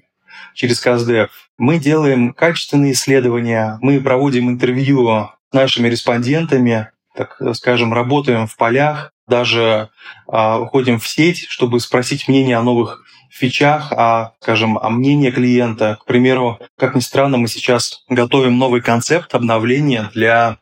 через 0.54 0.78
КАЗДЕФ. 0.78 1.30
Мы 1.58 1.80
делаем 1.80 2.32
качественные 2.32 2.92
исследования, 2.92 3.78
мы 3.80 4.00
проводим 4.00 4.48
интервью 4.48 5.28
с 5.50 5.52
нашими 5.52 5.88
респондентами, 5.88 6.88
так 7.16 7.36
скажем, 7.54 7.92
работаем 7.92 8.46
в 8.46 8.56
полях, 8.56 9.12
даже 9.26 9.88
а, 10.28 10.60
уходим 10.60 11.00
в 11.00 11.08
сеть, 11.08 11.46
чтобы 11.48 11.80
спросить 11.80 12.28
мнение 12.28 12.56
о 12.56 12.62
новых 12.62 13.02
фичах, 13.32 13.92
о, 13.92 14.34
скажем, 14.40 14.78
о 14.78 14.90
мнении 14.90 15.30
клиента. 15.30 15.98
К 16.00 16.04
примеру, 16.04 16.60
как 16.78 16.94
ни 16.94 17.00
странно, 17.00 17.38
мы 17.38 17.48
сейчас 17.48 18.04
готовим 18.08 18.58
новый 18.58 18.82
концепт 18.82 19.34
обновления 19.34 20.10
для 20.14 20.58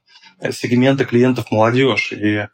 сегмента 0.50 1.04
клиентов 1.04 1.50
молодежь. 1.50 2.12
И 2.12 2.36
э, 2.36 2.46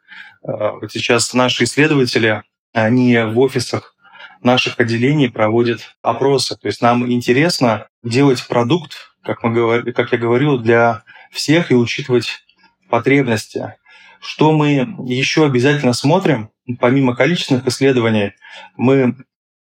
вот 0.42 0.90
сейчас 0.90 1.34
наши 1.34 1.64
исследователи, 1.64 2.42
они 2.72 3.16
в 3.18 3.38
офисах 3.38 3.94
наших 4.42 4.80
отделений 4.80 5.30
проводят 5.30 5.96
опросы. 6.02 6.56
То 6.56 6.66
есть 6.66 6.80
нам 6.80 7.10
интересно 7.10 7.88
делать 8.02 8.46
продукт, 8.46 8.96
как, 9.22 9.42
мы 9.42 9.52
говорили, 9.52 9.92
как 9.92 10.12
я 10.12 10.18
говорил, 10.18 10.58
для 10.58 11.02
всех 11.30 11.70
и 11.70 11.74
учитывать 11.74 12.44
потребности. 12.88 13.74
Что 14.20 14.52
мы 14.52 14.94
еще 15.04 15.44
обязательно 15.44 15.92
смотрим, 15.92 16.50
помимо 16.80 17.14
количественных 17.14 17.66
исследований, 17.66 18.32
мы 18.76 19.02
а, 19.02 19.14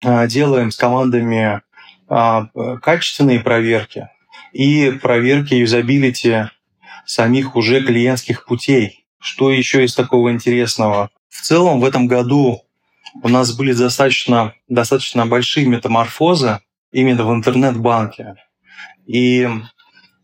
делаем 0.05 0.71
с 0.71 0.77
командами 0.77 1.63
а, 2.09 2.47
качественные 2.83 3.41
проверки 3.41 4.09
и 4.53 4.91
проверки 4.91 5.55
юзабилити 5.55 6.51
самих 7.07 7.57
уже 7.57 7.83
клиентских 7.83 8.45
путей. 8.47 9.07
Что 9.21 9.51
еще 9.51 9.85
из 9.85 9.95
такого 9.95 10.31
интересного? 10.31 11.11
В 11.29 11.41
целом 11.41 11.81
в 11.81 11.85
этом 11.85 12.07
году 12.07 12.63
у 13.23 13.29
нас 13.29 13.53
были 13.57 13.73
достаточно, 13.73 14.55
достаточно 14.69 15.27
большие 15.27 15.67
метаморфозы 15.67 16.61
именно 16.93 17.25
в 17.25 17.35
интернет-банке. 17.35 18.37
И 19.07 19.49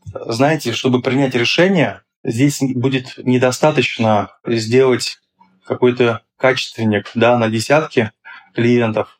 знаете, 0.05 0.73
чтобы 0.73 1.03
принять 1.03 1.35
решение, 1.35 2.03
здесь 2.25 2.59
будет 2.61 3.15
недостаточно 3.19 4.31
сделать 4.47 5.19
какой-то 5.65 6.23
качественник 6.37 7.11
да, 7.15 7.39
на 7.39 7.49
десятки 7.49 8.13
клиентов, 8.55 9.20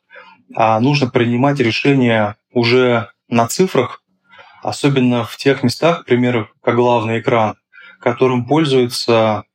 нужно 0.55 1.09
принимать 1.09 1.59
решения 1.59 2.35
уже 2.53 3.09
на 3.29 3.47
цифрах, 3.47 4.03
особенно 4.61 5.23
в 5.23 5.37
тех 5.37 5.63
местах, 5.63 6.01
к 6.01 6.05
примеру, 6.05 6.49
как 6.63 6.75
главный 6.75 7.19
экран, 7.19 7.55
которым 7.99 8.45
пользуются 8.45 9.45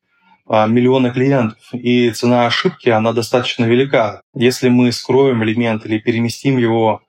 а, 0.48 0.66
миллионы 0.66 1.10
клиентов, 1.10 1.58
и 1.72 2.10
цена 2.10 2.46
ошибки, 2.46 2.88
она 2.88 3.12
достаточно 3.12 3.64
велика. 3.64 4.20
Если 4.34 4.68
мы 4.68 4.92
скроем 4.92 5.42
элемент 5.42 5.84
или 5.84 5.98
переместим 5.98 6.56
его 6.56 7.02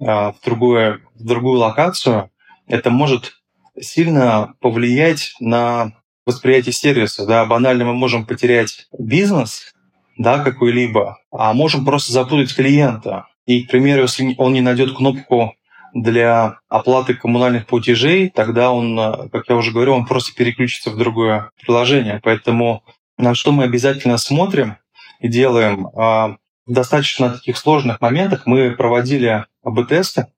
а, 0.00 0.32
в, 0.32 0.40
другое, 0.44 1.00
в 1.14 1.24
другую 1.24 1.60
локацию, 1.60 2.30
это 2.66 2.90
может 2.90 3.34
сильно 3.80 4.54
повлиять 4.60 5.34
на 5.40 5.92
восприятие 6.26 6.72
сервиса. 6.72 7.26
Да? 7.26 7.44
Банально 7.44 7.84
мы 7.84 7.94
можем 7.94 8.26
потерять 8.26 8.88
бизнес 8.98 9.72
да, 10.18 10.40
какой-либо, 10.40 11.18
а 11.30 11.54
можем 11.54 11.84
просто 11.84 12.12
запутать 12.12 12.54
клиента. 12.54 13.26
И, 13.50 13.64
к 13.64 13.70
примеру, 13.72 14.02
если 14.02 14.36
он 14.38 14.52
не 14.52 14.60
найдет 14.60 14.92
кнопку 14.92 15.56
для 15.92 16.60
оплаты 16.68 17.14
коммунальных 17.14 17.66
платежей, 17.66 18.30
тогда 18.30 18.70
он, 18.70 18.96
э, 18.96 19.28
как 19.32 19.48
я 19.48 19.56
уже 19.56 19.72
говорил, 19.72 19.94
он 19.94 20.06
просто 20.06 20.32
переключится 20.36 20.90
в 20.90 20.96
другое 20.96 21.50
приложение. 21.60 22.20
Поэтому 22.22 22.84
на 23.18 23.34
что 23.34 23.50
мы 23.50 23.64
обязательно 23.64 24.18
смотрим 24.18 24.76
и 25.18 25.26
делаем, 25.26 25.88
а, 25.96 26.36
в 26.64 26.72
достаточно 26.72 27.30
таких 27.30 27.56
сложных 27.56 28.00
моментах 28.00 28.42
мы 28.46 28.70
проводили 28.70 29.44
АБ-тесты, 29.64 30.28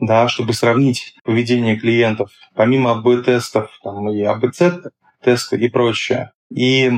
да, 0.00 0.26
чтобы 0.28 0.52
сравнить 0.52 1.14
поведение 1.22 1.76
клиентов. 1.76 2.32
Помимо 2.56 2.90
АБ-тестов, 2.90 3.70
там 3.84 4.10
и 4.10 4.22
АБЦ-тесты 4.22 5.56
и 5.56 5.68
прочее. 5.68 6.32
И 6.52 6.90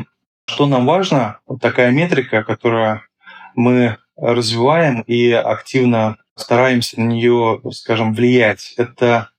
что 0.46 0.66
нам 0.66 0.86
важно, 0.86 1.40
вот 1.46 1.60
такая 1.60 1.90
метрика, 1.90 2.42
которую 2.42 3.02
мы 3.54 3.98
развиваем 4.20 5.02
и 5.02 5.30
активно 5.30 6.16
стараемся 6.36 7.00
на 7.00 7.08
нее, 7.08 7.60
скажем, 7.72 8.14
влиять. 8.14 8.74
Это 8.76 9.30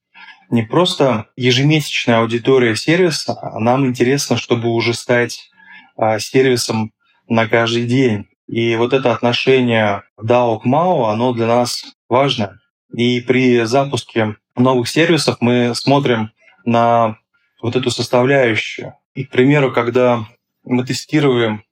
не 0.50 0.64
просто 0.64 1.28
ежемесячная 1.36 2.20
аудитория 2.20 2.76
сервиса, 2.76 3.38
а 3.42 3.60
нам 3.60 3.86
интересно, 3.86 4.38
чтобы 4.38 4.70
уже 4.70 4.94
стать 4.94 5.50
а, 5.96 6.20
сервисом 6.20 6.92
на 7.28 7.48
каждый 7.48 7.86
день. 7.86 8.28
И 8.48 8.76
вот 8.76 8.94
это 8.94 9.14
отношение 9.14 10.04
DAO 10.20 10.60
к 10.60 10.66
MAO, 10.66 11.12
оно 11.12 11.34
для 11.34 11.46
нас 11.46 11.86
важно. 12.08 12.60
И 12.92 13.22
при 13.22 13.64
запуске 13.66 14.38
новых 14.56 14.90
сервисов 14.90 15.38
мы 15.40 15.76
смотрим 15.76 16.32
на 16.66 17.18
вот 17.62 17.76
эту 17.76 17.92
составляющую. 17.92 18.96
И, 19.14 19.26
к 19.26 19.30
примеру, 19.30 19.72
когда 19.72 20.26
мы 20.64 20.84
тестируем 20.84 21.64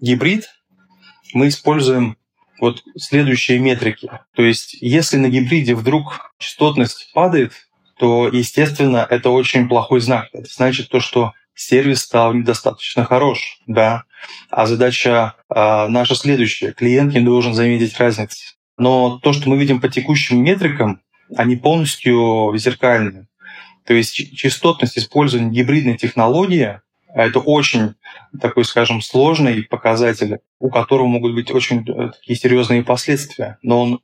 гибрид, 0.00 0.48
мы 1.34 1.48
используем 1.48 2.16
вот 2.60 2.82
следующие 2.96 3.58
метрики. 3.58 4.10
То 4.34 4.42
есть 4.42 4.76
если 4.80 5.16
на 5.16 5.28
гибриде 5.28 5.74
вдруг 5.74 6.32
частотность 6.38 7.10
падает, 7.12 7.52
то, 7.98 8.28
естественно, 8.28 9.06
это 9.08 9.30
очень 9.30 9.68
плохой 9.68 10.00
знак. 10.00 10.28
Это 10.32 10.48
значит 10.48 10.88
то, 10.88 11.00
что 11.00 11.32
сервис 11.54 12.02
стал 12.02 12.32
недостаточно 12.32 13.04
хорош, 13.04 13.60
да. 13.66 14.04
А 14.50 14.66
задача 14.66 15.34
э, 15.48 15.86
наша 15.88 16.14
следующая. 16.14 16.72
Клиент 16.72 17.14
не 17.14 17.20
должен 17.20 17.54
заметить 17.54 17.98
разницу. 17.98 18.54
Но 18.76 19.18
то, 19.18 19.32
что 19.32 19.48
мы 19.48 19.58
видим 19.58 19.80
по 19.80 19.88
текущим 19.88 20.42
метрикам, 20.42 21.00
они 21.36 21.56
полностью 21.56 22.52
зеркальны. 22.56 23.26
То 23.84 23.94
есть 23.94 24.36
частотность 24.36 24.98
использования 24.98 25.50
гибридной 25.50 25.96
технологии 25.96 26.80
а 27.14 27.24
это 27.26 27.40
очень 27.40 27.94
такой, 28.40 28.64
скажем, 28.64 29.00
сложный 29.00 29.62
показатель, 29.62 30.38
у 30.58 30.70
которого 30.70 31.06
могут 31.06 31.34
быть 31.34 31.50
очень 31.50 31.88
э, 31.88 32.10
такие 32.10 32.36
серьезные 32.36 32.82
последствия. 32.82 33.58
Но 33.62 33.82
он 33.82 34.00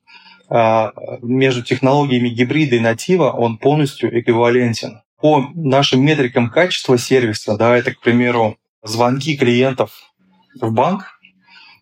а, 0.49 0.93
между 1.23 1.63
технологиями 1.63 2.29
гибрида 2.29 2.77
и 2.77 2.81
натива 2.81 3.31
он 3.31 3.59
полностью 3.59 4.19
эквивалентен. 4.19 5.03
По 5.21 5.49
нашим 5.55 6.05
метрикам 6.05 6.51
качества 6.51 6.99
сервиса, 6.99 7.57
да, 7.57 7.77
это, 7.77 7.95
к 7.95 8.01
примеру, 8.01 8.59
звонки 8.83 9.37
клиентов 9.37 9.91
в 10.61 10.71
банк, 10.73 11.19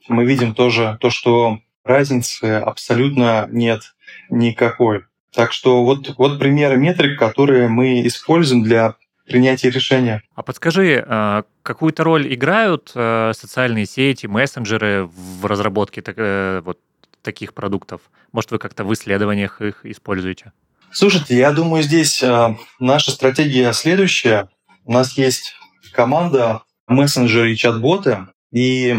мы 0.08 0.24
видим 0.24 0.54
тоже 0.54 0.96
то, 1.00 1.10
что 1.10 1.58
разницы 1.84 2.56
абсолютно 2.56 3.48
нет 3.50 3.94
никакой. 4.30 5.04
Так 5.34 5.52
что 5.52 5.84
вот, 5.84 6.14
вот 6.18 6.38
примеры 6.38 6.76
метрик, 6.76 7.18
которые 7.18 7.68
мы 7.68 8.06
используем 8.06 8.62
для 8.62 8.96
принятия 9.26 9.70
решения. 9.70 10.22
А 10.34 10.42
подскажи, 10.42 11.04
а, 11.06 11.44
какую-то 11.62 12.04
роль 12.04 12.32
играют 12.32 12.92
э, 12.94 13.32
социальные 13.34 13.86
сети, 13.86 14.26
мессенджеры 14.26 15.06
в 15.06 15.46
разработке 15.46 16.02
э, 16.04 16.60
вот 16.64 16.78
таких 17.22 17.54
продуктов? 17.54 18.00
Может, 18.32 18.50
вы 18.50 18.58
как-то 18.58 18.84
в 18.84 18.92
исследованиях 18.92 19.60
их 19.60 19.84
используете? 19.84 20.52
Слушайте, 20.90 21.36
я 21.36 21.52
думаю, 21.52 21.82
здесь 21.82 22.22
э, 22.22 22.56
наша 22.80 23.10
стратегия 23.12 23.72
следующая. 23.72 24.48
У 24.84 24.92
нас 24.92 25.16
есть 25.16 25.54
команда 25.92 26.62
мессенджеры 26.88 27.52
и 27.52 27.56
чат-боты, 27.56 28.26
и 28.50 28.94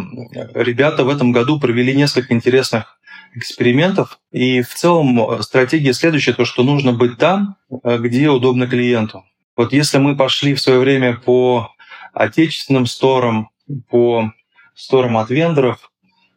ребята 0.55 1.03
в 1.03 1.09
этом 1.09 1.31
году 1.31 1.59
провели 1.59 1.93
несколько 1.95 2.33
интересных 2.33 2.97
экспериментов. 3.35 4.19
И 4.31 4.61
в 4.61 4.73
целом 4.73 5.41
стратегия 5.43 5.93
следующая, 5.93 6.33
то, 6.33 6.45
что 6.45 6.63
нужно 6.63 6.93
быть 6.93 7.17
там, 7.17 7.57
где 7.83 8.29
удобно 8.29 8.67
клиенту. 8.67 9.23
Вот 9.55 9.73
если 9.73 9.97
мы 9.97 10.15
пошли 10.15 10.53
в 10.55 10.61
свое 10.61 10.79
время 10.79 11.15
по 11.15 11.71
отечественным 12.13 12.85
сторам, 12.85 13.49
по 13.89 14.31
сторам 14.75 15.17
от 15.17 15.29
вендоров, 15.29 15.91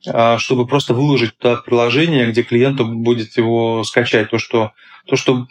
а, 0.06 0.38
чтобы 0.38 0.66
просто 0.66 0.94
выложить 0.94 1.36
туда 1.38 1.56
приложение, 1.56 2.30
где 2.30 2.42
клиенту 2.42 2.86
будет 2.86 3.36
его 3.36 3.82
скачать, 3.84 4.30
то, 4.30 4.38
что, 4.38 4.72
то, 5.06 5.16
что 5.16 5.46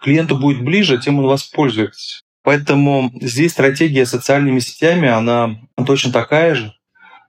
клиенту 0.00 0.36
будет 0.36 0.62
ближе, 0.62 0.98
тем 0.98 1.18
он 1.18 1.26
воспользуется. 1.26 2.22
Поэтому 2.42 3.10
здесь 3.20 3.52
стратегия 3.52 4.06
социальными 4.06 4.60
сетями, 4.60 5.08
она 5.08 5.60
точно 5.86 6.12
такая 6.12 6.54
же. 6.54 6.74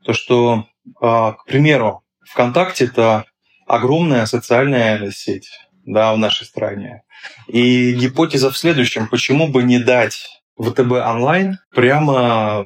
То, 0.05 0.13
что, 0.13 0.67
а, 1.01 1.33
к 1.33 1.45
примеру, 1.45 2.03
ВКонтакте— 2.23 2.85
это 2.85 3.25
огромная 3.67 4.25
социальная 4.25 5.11
сеть 5.11 5.49
да, 5.85 6.13
в 6.13 6.17
нашей 6.17 6.45
стране. 6.45 7.03
И 7.47 7.93
гипотеза 7.93 8.51
в 8.51 8.57
следующем, 8.57 9.07
почему 9.07 9.47
бы 9.47 9.63
не 9.63 9.79
дать 9.79 10.41
ВТБ 10.59 10.91
онлайн 10.91 11.59
прямо, 11.71 12.65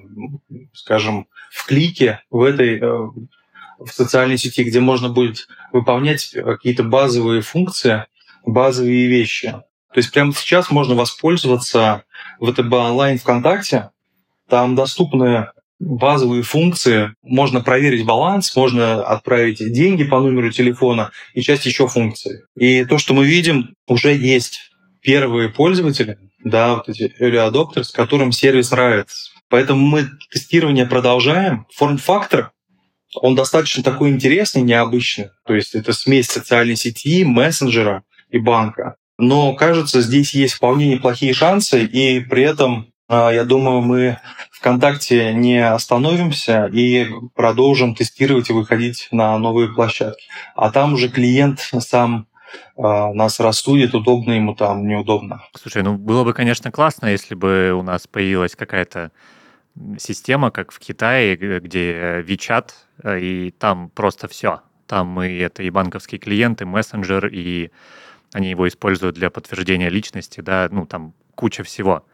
скажем, 0.74 1.28
в 1.52 1.66
клике 1.66 2.22
в 2.30 2.44
этой 2.44 2.80
э, 2.80 3.10
в 3.80 3.88
социальной 3.88 4.38
сети, 4.38 4.64
где 4.64 4.80
можно 4.80 5.10
будет 5.10 5.48
выполнять 5.72 6.32
какие-то 6.32 6.84
базовые 6.84 7.42
функции, 7.42 8.06
базовые 8.46 9.08
вещи. 9.08 9.52
То 9.94 10.00
есть 10.00 10.12
прямо 10.12 10.34
сейчас 10.34 10.70
можно 10.72 10.96
воспользоваться 10.96 12.04
ВТБ 12.42 12.74
онлайн 12.74 13.18
ВКонтакте. 13.18 13.92
Там 14.50 14.76
доступны 14.76 15.48
базовые 15.80 16.44
функции. 16.44 17.14
Можно 17.22 17.62
проверить 17.62 18.06
баланс, 18.06 18.56
можно 18.56 19.04
отправить 19.04 19.60
деньги 19.74 20.04
по 20.04 20.20
номеру 20.20 20.52
телефона 20.52 21.12
и 21.34 21.42
часть 21.42 21.66
еще 21.66 21.88
функций. 21.88 22.42
И 22.56 22.86
то, 22.86 22.98
что 22.98 23.14
мы 23.14 23.26
видим, 23.26 23.76
уже 23.88 24.14
есть 24.14 24.72
первые 25.02 25.50
пользователи, 25.50 26.18
да, 26.44 26.76
вот 26.76 26.90
эти 26.90 27.14
early 27.22 27.52
adopters, 27.52 27.92
которым 27.94 28.32
сервис 28.32 28.72
нравится. 28.72 29.32
Поэтому 29.50 29.86
мы 29.86 30.10
тестирование 30.32 30.86
продолжаем. 30.86 31.68
Форм-фактор, 31.74 32.52
он 33.16 33.36
достаточно 33.36 33.84
такой 33.84 34.10
интересный, 34.10 34.62
необычный. 34.62 35.30
То 35.46 35.54
есть 35.54 35.76
это 35.76 35.94
смесь 35.94 36.28
социальной 36.28 36.76
сети, 36.76 37.24
мессенджера 37.24 38.04
и 38.30 38.40
банка. 38.40 38.96
Но, 39.18 39.54
кажется, 39.54 40.02
здесь 40.02 40.34
есть 40.34 40.56
вполне 40.56 40.90
неплохие 40.90 41.34
шансы, 41.34 41.86
и 41.86 42.20
при 42.20 42.44
этом, 42.44 42.92
я 43.10 43.44
думаю, 43.44 43.82
мы 43.82 44.18
ВКонтакте 44.52 45.34
не 45.34 45.60
остановимся 45.60 46.66
и 46.66 47.08
продолжим 47.36 47.94
тестировать 47.94 48.50
и 48.50 48.54
выходить 48.54 49.08
на 49.12 49.38
новые 49.38 49.74
площадки. 49.74 50.26
А 50.56 50.72
там 50.72 50.94
уже 50.94 51.10
клиент 51.10 51.60
сам 51.80 52.28
а, 52.78 53.14
нас 53.14 53.40
рассудит, 53.40 53.94
удобно 53.94 54.34
ему 54.34 54.56
там, 54.56 54.88
неудобно. 54.88 55.44
Слушай, 55.56 55.84
ну 55.84 55.98
было 55.98 56.24
бы, 56.24 56.34
конечно, 56.34 56.72
классно, 56.72 57.08
если 57.08 57.36
бы 57.36 57.74
у 57.74 57.82
нас 57.82 58.08
появилась 58.08 58.56
какая-то 58.56 59.12
система, 59.98 60.52
как 60.52 60.72
в 60.72 60.80
Китае, 60.80 61.36
где 61.36 62.22
WeChat, 62.22 62.70
э, 63.04 63.20
и 63.20 63.52
там 63.52 63.90
просто 63.90 64.28
все. 64.28 64.62
Там 64.88 65.22
и 65.22 65.36
это 65.38 65.64
и 65.64 65.70
банковский 65.70 66.18
клиент, 66.18 66.62
и 66.62 66.66
мессенджер, 66.66 67.28
и 67.28 67.72
они 68.34 68.50
его 68.50 68.68
используют 68.68 69.16
для 69.16 69.30
подтверждения 69.30 69.90
личности, 69.90 70.42
да, 70.42 70.68
ну 70.72 70.86
там 70.86 71.14
куча 71.36 71.64
всего. 71.64 72.06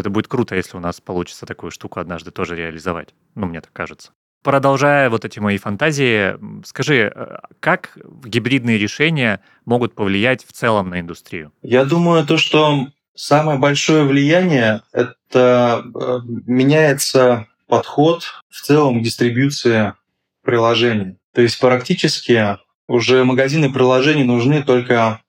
Это 0.00 0.10
будет 0.10 0.28
круто, 0.28 0.54
если 0.54 0.76
у 0.76 0.80
нас 0.80 1.00
получится 1.00 1.46
такую 1.46 1.70
штуку 1.70 2.00
однажды 2.00 2.30
тоже 2.30 2.56
реализовать. 2.56 3.14
Ну, 3.34 3.46
мне 3.46 3.60
так 3.60 3.72
кажется. 3.72 4.12
Продолжая 4.42 5.08
вот 5.08 5.24
эти 5.24 5.38
мои 5.38 5.56
фантазии, 5.56 6.36
скажи, 6.66 7.10
э, 7.14 7.38
как 7.60 7.96
гибридные 8.24 8.76
решения 8.76 9.40
могут 9.64 9.94
повлиять 9.94 10.44
в 10.44 10.52
целом 10.52 10.90
на 10.90 11.00
индустрию? 11.00 11.50
Я 11.62 11.86
думаю, 11.86 12.26
то, 12.26 12.36
что 12.36 12.88
самое 13.14 13.58
большое 13.58 14.04
влияние— 14.04 14.82
это 14.92 15.82
э, 15.84 16.18
меняется 16.46 17.46
подход 17.66 18.24
в 18.50 18.60
целом 18.60 19.00
к 19.00 19.02
дистрибьюции 19.02 19.94
приложений. 20.42 21.16
То 21.32 21.40
есть 21.40 21.58
практически 21.58 22.58
уже 22.86 23.24
магазины 23.24 23.72
приложений 23.72 24.24
нужны 24.24 24.62
только, 24.62 25.22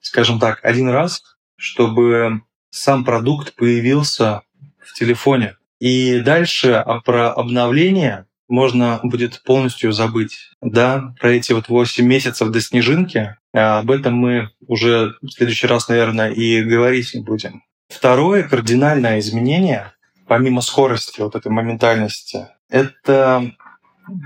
скажем 0.00 0.38
так, 0.38 0.60
один 0.62 0.90
раз, 0.90 1.22
чтобы 1.56 2.42
сам 2.70 3.04
продукт 3.04 3.54
появился 3.54 4.42
в 4.78 4.94
телефоне. 4.94 5.56
И 5.80 6.20
дальше 6.20 6.84
про 7.04 7.32
обновление 7.32 8.26
можно 8.48 9.00
будет 9.02 9.42
полностью 9.44 9.92
забыть. 9.92 10.50
Да, 10.60 11.14
про 11.20 11.32
эти 11.32 11.52
вот 11.52 11.68
8 11.68 12.04
месяцев 12.04 12.50
до 12.50 12.60
снежинки, 12.60 13.36
а 13.54 13.78
об 13.78 13.90
этом 13.90 14.14
мы 14.14 14.50
уже 14.66 15.14
в 15.20 15.30
следующий 15.30 15.66
раз, 15.66 15.88
наверное, 15.88 16.30
и 16.30 16.62
говорить 16.62 17.14
не 17.14 17.20
будем. 17.20 17.62
Второе 17.88 18.42
кардинальное 18.42 19.18
изменение, 19.18 19.92
помимо 20.26 20.62
скорости, 20.62 21.20
вот 21.20 21.36
этой 21.36 21.52
моментальности, 21.52 22.48
это 22.68 23.52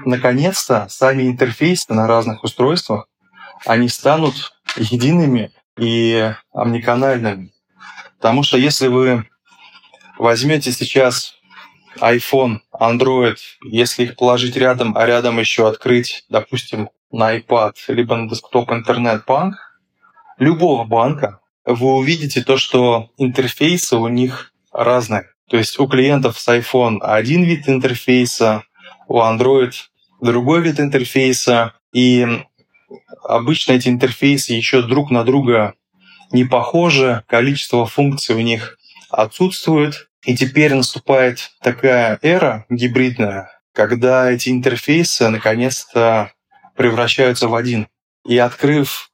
наконец-то 0.04 0.86
сами 0.88 1.24
интерфейсы 1.24 1.92
на 1.92 2.06
разных 2.06 2.44
устройствах, 2.44 3.08
они 3.66 3.88
станут 3.88 4.52
едиными 4.76 5.52
и 5.78 6.32
омниканальными. 6.52 7.52
Потому 8.22 8.44
что 8.44 8.56
если 8.56 8.86
вы 8.86 9.26
возьмете 10.16 10.70
сейчас 10.70 11.34
iPhone, 11.98 12.60
Android, 12.72 13.36
если 13.64 14.04
их 14.04 14.14
положить 14.14 14.56
рядом, 14.56 14.96
а 14.96 15.04
рядом 15.06 15.40
еще 15.40 15.66
открыть, 15.66 16.24
допустим, 16.28 16.90
на 17.10 17.36
iPad, 17.36 17.74
либо 17.88 18.14
на 18.14 18.28
десктоп 18.28 18.70
интернет-банк, 18.70 19.56
любого 20.38 20.84
банка, 20.84 21.40
вы 21.64 21.96
увидите 21.96 22.44
то, 22.44 22.58
что 22.58 23.10
интерфейсы 23.18 23.96
у 23.96 24.06
них 24.06 24.52
разные. 24.72 25.24
То 25.50 25.56
есть 25.56 25.80
у 25.80 25.88
клиентов 25.88 26.38
с 26.38 26.46
iPhone 26.48 26.98
один 27.00 27.42
вид 27.42 27.68
интерфейса, 27.68 28.62
у 29.08 29.18
Android 29.18 29.72
другой 30.20 30.60
вид 30.60 30.78
интерфейса, 30.78 31.74
и 31.92 32.24
обычно 33.24 33.72
эти 33.72 33.88
интерфейсы 33.88 34.52
еще 34.52 34.82
друг 34.82 35.10
на 35.10 35.24
друга 35.24 35.74
не 36.32 36.44
похожи, 36.44 37.22
количество 37.28 37.86
функций 37.86 38.34
у 38.34 38.40
них 38.40 38.78
отсутствует. 39.10 40.08
И 40.24 40.36
теперь 40.36 40.74
наступает 40.74 41.50
такая 41.60 42.18
эра 42.22 42.64
гибридная, 42.70 43.50
когда 43.74 44.30
эти 44.30 44.50
интерфейсы 44.50 45.28
наконец-то 45.28 46.32
превращаются 46.76 47.48
в 47.48 47.54
один. 47.54 47.88
И 48.24 48.38
открыв 48.38 49.10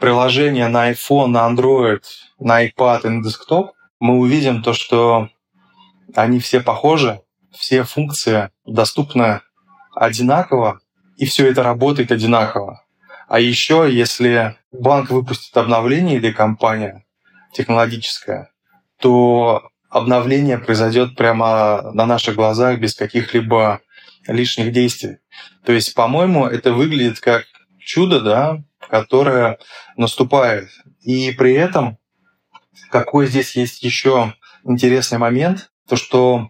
приложение 0.00 0.68
на 0.68 0.90
iPhone, 0.90 1.26
на 1.26 1.48
Android, 1.48 2.02
на 2.38 2.66
iPad 2.66 3.00
и 3.04 3.08
на 3.08 3.22
десктоп, 3.22 3.72
мы 4.00 4.18
увидим 4.18 4.62
то, 4.62 4.72
что 4.72 5.28
они 6.14 6.40
все 6.40 6.60
похожи, 6.60 7.20
все 7.52 7.82
функции 7.82 8.50
доступны 8.64 9.42
одинаково, 9.94 10.80
и 11.16 11.26
все 11.26 11.50
это 11.50 11.62
работает 11.62 12.12
одинаково. 12.12 12.84
А 13.28 13.40
еще, 13.40 13.88
если 13.90 14.56
банк 14.72 15.10
выпустит 15.10 15.54
обновление 15.56 16.16
или 16.16 16.32
компания 16.32 17.04
технологическая, 17.52 18.50
то 19.00 19.68
обновление 19.90 20.58
произойдет 20.58 21.14
прямо 21.14 21.92
на 21.92 22.06
наших 22.06 22.36
глазах 22.36 22.78
без 22.78 22.94
каких-либо 22.94 23.80
лишних 24.26 24.72
действий. 24.72 25.18
То 25.64 25.72
есть, 25.72 25.94
по-моему, 25.94 26.46
это 26.46 26.72
выглядит 26.72 27.20
как 27.20 27.44
чудо, 27.78 28.20
да, 28.20 28.62
которое 28.88 29.58
наступает. 29.96 30.70
И 31.02 31.30
при 31.32 31.52
этом, 31.52 31.98
какой 32.90 33.26
здесь 33.26 33.56
есть 33.56 33.82
еще 33.82 34.34
интересный 34.64 35.18
момент, 35.18 35.70
то 35.86 35.96
что, 35.96 36.48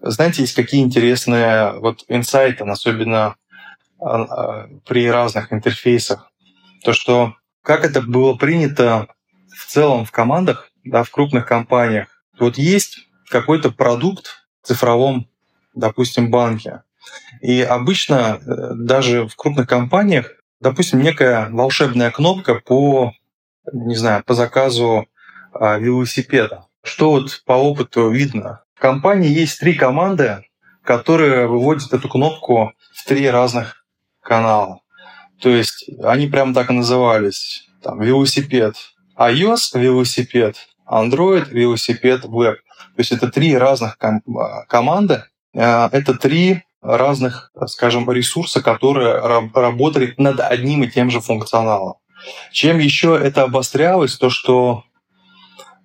знаете, 0.00 0.42
есть 0.42 0.54
какие 0.54 0.82
интересные 0.82 1.72
вот 1.72 2.04
инсайты, 2.08 2.64
особенно 2.64 3.34
при 3.98 5.10
разных 5.10 5.52
интерфейсах. 5.52 6.30
То, 6.84 6.92
что 6.92 7.34
как 7.62 7.84
это 7.84 8.00
было 8.00 8.34
принято 8.34 9.08
в 9.58 9.66
целом 9.66 10.04
в 10.04 10.12
командах, 10.12 10.70
да, 10.84 11.02
в 11.02 11.10
крупных 11.10 11.46
компаниях. 11.46 12.08
Вот 12.38 12.56
есть 12.56 13.08
какой-то 13.28 13.70
продукт 13.70 14.46
в 14.62 14.68
цифровом, 14.68 15.28
допустим, 15.74 16.30
банке. 16.30 16.82
И 17.40 17.60
обычно 17.62 18.40
э, 18.40 18.74
даже 18.74 19.26
в 19.26 19.36
крупных 19.36 19.68
компаниях, 19.68 20.32
допустим, 20.60 21.00
некая 21.00 21.48
волшебная 21.50 22.10
кнопка 22.10 22.56
по, 22.56 23.12
не 23.72 23.96
знаю, 23.96 24.22
по 24.24 24.34
заказу 24.34 25.06
а, 25.52 25.78
велосипеда. 25.78 26.66
Что 26.82 27.10
вот 27.10 27.42
по 27.44 27.52
опыту 27.52 28.10
видно? 28.10 28.62
В 28.74 28.80
компании 28.80 29.28
есть 29.28 29.60
три 29.60 29.74
команды, 29.74 30.44
которые 30.82 31.46
выводят 31.46 31.92
эту 31.92 32.08
кнопку 32.08 32.72
в 32.94 33.04
три 33.06 33.28
разных 33.28 33.77
канала. 34.28 34.80
То 35.40 35.48
есть 35.48 35.88
они 36.04 36.26
прям 36.26 36.54
так 36.54 36.70
и 36.70 36.74
назывались. 36.74 37.68
Там, 37.82 38.00
велосипед 38.00 38.74
iOS, 39.16 39.78
велосипед 39.78 40.56
Android, 40.86 41.48
велосипед 41.50 42.24
Web. 42.24 42.56
То 42.96 42.98
есть 42.98 43.12
это 43.12 43.28
три 43.28 43.56
разных 43.56 43.96
ком- 43.98 44.22
команды, 44.68 45.24
э, 45.54 45.88
это 45.92 46.14
три 46.14 46.62
разных, 46.82 47.50
скажем, 47.66 48.10
ресурса, 48.10 48.62
которые 48.62 49.14
работали 49.54 50.14
над 50.18 50.40
одним 50.40 50.84
и 50.84 50.88
тем 50.88 51.10
же 51.10 51.20
функционалом. 51.20 51.94
Чем 52.52 52.78
еще 52.78 53.18
это 53.20 53.44
обострялось, 53.44 54.16
то 54.16 54.30
что 54.30 54.84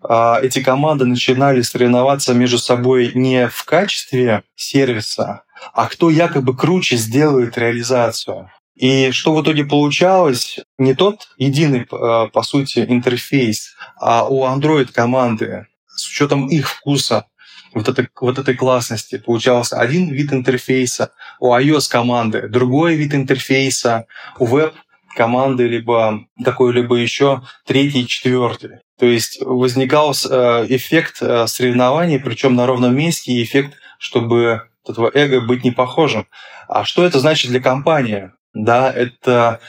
э, 0.08 0.36
эти 0.44 0.62
команды 0.62 1.06
начинали 1.06 1.62
соревноваться 1.62 2.34
между 2.34 2.58
собой 2.58 3.12
не 3.14 3.48
в 3.48 3.64
качестве 3.66 4.44
сервиса, 4.56 5.43
а 5.74 5.88
кто 5.88 6.10
якобы 6.10 6.56
круче 6.56 6.98
сделает 6.98 7.58
реализацию. 7.58 8.50
И 8.76 9.12
что 9.12 9.36
в 9.36 9.42
итоге 9.42 9.66
получалось? 9.66 10.60
Не 10.78 10.96
тот 10.96 11.28
единый, 11.38 11.82
э, 11.82 12.28
по 12.32 12.42
сути, 12.44 12.86
интерфейс, 12.88 13.76
а 14.00 14.28
у 14.28 14.46
Android 14.46 14.92
команды 14.92 15.68
с 15.88 16.10
учетом 16.10 16.48
их 16.48 16.68
вкуса, 16.70 17.28
вот 17.74 17.88
этой, 17.88 18.08
вот 18.20 18.40
этой 18.40 18.56
классности, 18.56 19.18
получался 19.18 19.78
один 19.78 20.10
вид 20.10 20.34
интерфейса, 20.34 21.12
у 21.40 21.54
iOS 21.54 21.90
команды 21.90 22.48
другой 22.48 22.96
вид 22.96 23.14
интерфейса, 23.14 24.06
у 24.40 24.46
веб 24.46 24.74
команды, 25.16 25.68
либо 25.68 26.26
какой-либо 26.44 26.96
еще 26.96 27.44
третий, 27.66 28.08
четвертый. 28.08 28.80
То 29.00 29.06
есть 29.06 29.40
возникал 29.42 30.12
э, 30.12 30.66
эффект 30.70 31.18
э, 31.22 31.48
соревнований, 31.48 32.20
причем 32.20 32.56
на 32.56 32.66
ровном 32.66 32.96
месте, 32.96 33.32
и 33.32 33.44
эффект, 33.44 33.76
чтобы 34.00 34.64
этого 34.88 35.12
эго 35.14 35.42
быть 35.42 35.64
не 35.64 35.72
похожим. 35.72 36.28
А 36.68 36.86
что 36.86 37.06
это 37.06 37.20
значит 37.20 37.52
для 37.52 37.62
компании? 37.62 38.32
Да, 38.54 38.92
это 38.92 39.60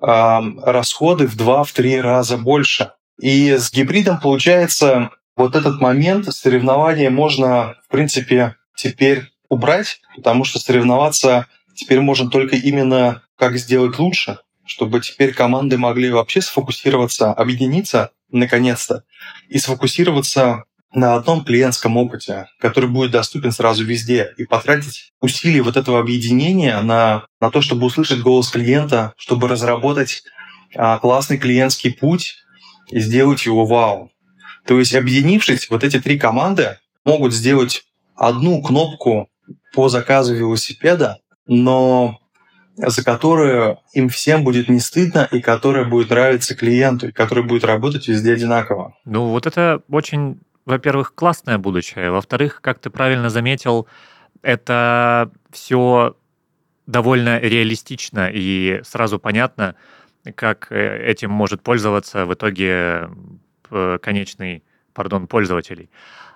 э, 0.00 0.40
расходы 0.62 1.26
в 1.26 1.36
2-3 1.36 2.00
раза 2.00 2.36
больше. 2.36 2.92
И 3.20 3.52
с 3.52 3.72
гибридом 3.72 4.20
получается 4.20 5.10
вот 5.36 5.56
этот 5.56 5.80
момент 5.80 6.26
соревнования 6.32 7.10
можно, 7.10 7.76
в 7.86 7.88
принципе, 7.90 8.56
теперь 8.76 9.30
убрать, 9.48 10.00
потому 10.16 10.44
что 10.44 10.58
соревноваться 10.58 11.46
теперь 11.74 12.00
можно 12.00 12.30
только 12.30 12.56
именно 12.56 13.22
как 13.36 13.56
сделать 13.56 13.98
лучше, 13.98 14.38
чтобы 14.64 15.00
теперь 15.00 15.34
команды 15.34 15.78
могли 15.78 16.10
вообще 16.10 16.40
сфокусироваться, 16.40 17.32
объединиться 17.32 18.10
наконец-то 18.30 19.04
и 19.48 19.58
сфокусироваться 19.58 20.64
на 20.94 21.14
одном 21.14 21.44
клиентском 21.44 21.96
опыте, 21.96 22.46
который 22.60 22.88
будет 22.88 23.10
доступен 23.10 23.52
сразу 23.52 23.84
везде, 23.84 24.32
и 24.38 24.44
потратить 24.44 25.12
усилия 25.20 25.62
вот 25.62 25.76
этого 25.76 25.98
объединения 25.98 26.80
на, 26.80 27.26
на 27.40 27.50
то, 27.50 27.60
чтобы 27.60 27.86
услышать 27.86 28.20
голос 28.20 28.48
клиента, 28.48 29.12
чтобы 29.16 29.48
разработать 29.48 30.22
а, 30.76 30.98
классный 30.98 31.38
клиентский 31.38 31.92
путь 31.92 32.36
и 32.90 33.00
сделать 33.00 33.44
его 33.44 33.66
вау. 33.66 34.10
То 34.66 34.78
есть, 34.78 34.94
объединившись, 34.94 35.68
вот 35.68 35.84
эти 35.84 36.00
три 36.00 36.18
команды 36.18 36.78
могут 37.04 37.34
сделать 37.34 37.82
одну 38.16 38.62
кнопку 38.62 39.28
по 39.74 39.88
заказу 39.88 40.34
велосипеда, 40.34 41.18
но 41.46 42.18
за 42.76 43.04
которую 43.04 43.78
им 43.92 44.08
всем 44.08 44.42
будет 44.42 44.68
не 44.68 44.80
стыдно 44.80 45.28
и 45.30 45.40
которая 45.40 45.84
будет 45.84 46.10
нравиться 46.10 46.56
клиенту, 46.56 47.08
и 47.08 47.12
которая 47.12 47.44
будет 47.44 47.64
работать 47.64 48.08
везде 48.08 48.32
одинаково. 48.32 48.96
Ну, 49.04 49.28
вот 49.28 49.46
это 49.46 49.82
очень, 49.88 50.40
во-первых, 50.66 51.14
классное 51.14 51.58
будущее. 51.58 52.10
Во-вторых, 52.10 52.60
как 52.60 52.78
ты 52.78 52.90
правильно 52.90 53.30
заметил, 53.30 53.86
это 54.42 55.30
все 55.50 56.16
довольно 56.86 57.38
реалистично 57.40 58.30
и 58.32 58.80
сразу 58.84 59.18
понятно, 59.18 59.74
как 60.34 60.68
э, 60.70 61.06
этим 61.06 61.30
может 61.30 61.62
пользоваться 61.62 62.26
в 62.26 62.34
итоге 62.34 63.08
э, 63.70 63.98
конечный, 64.00 64.64
пардон, 64.92 65.26
пользователей. 65.26 65.90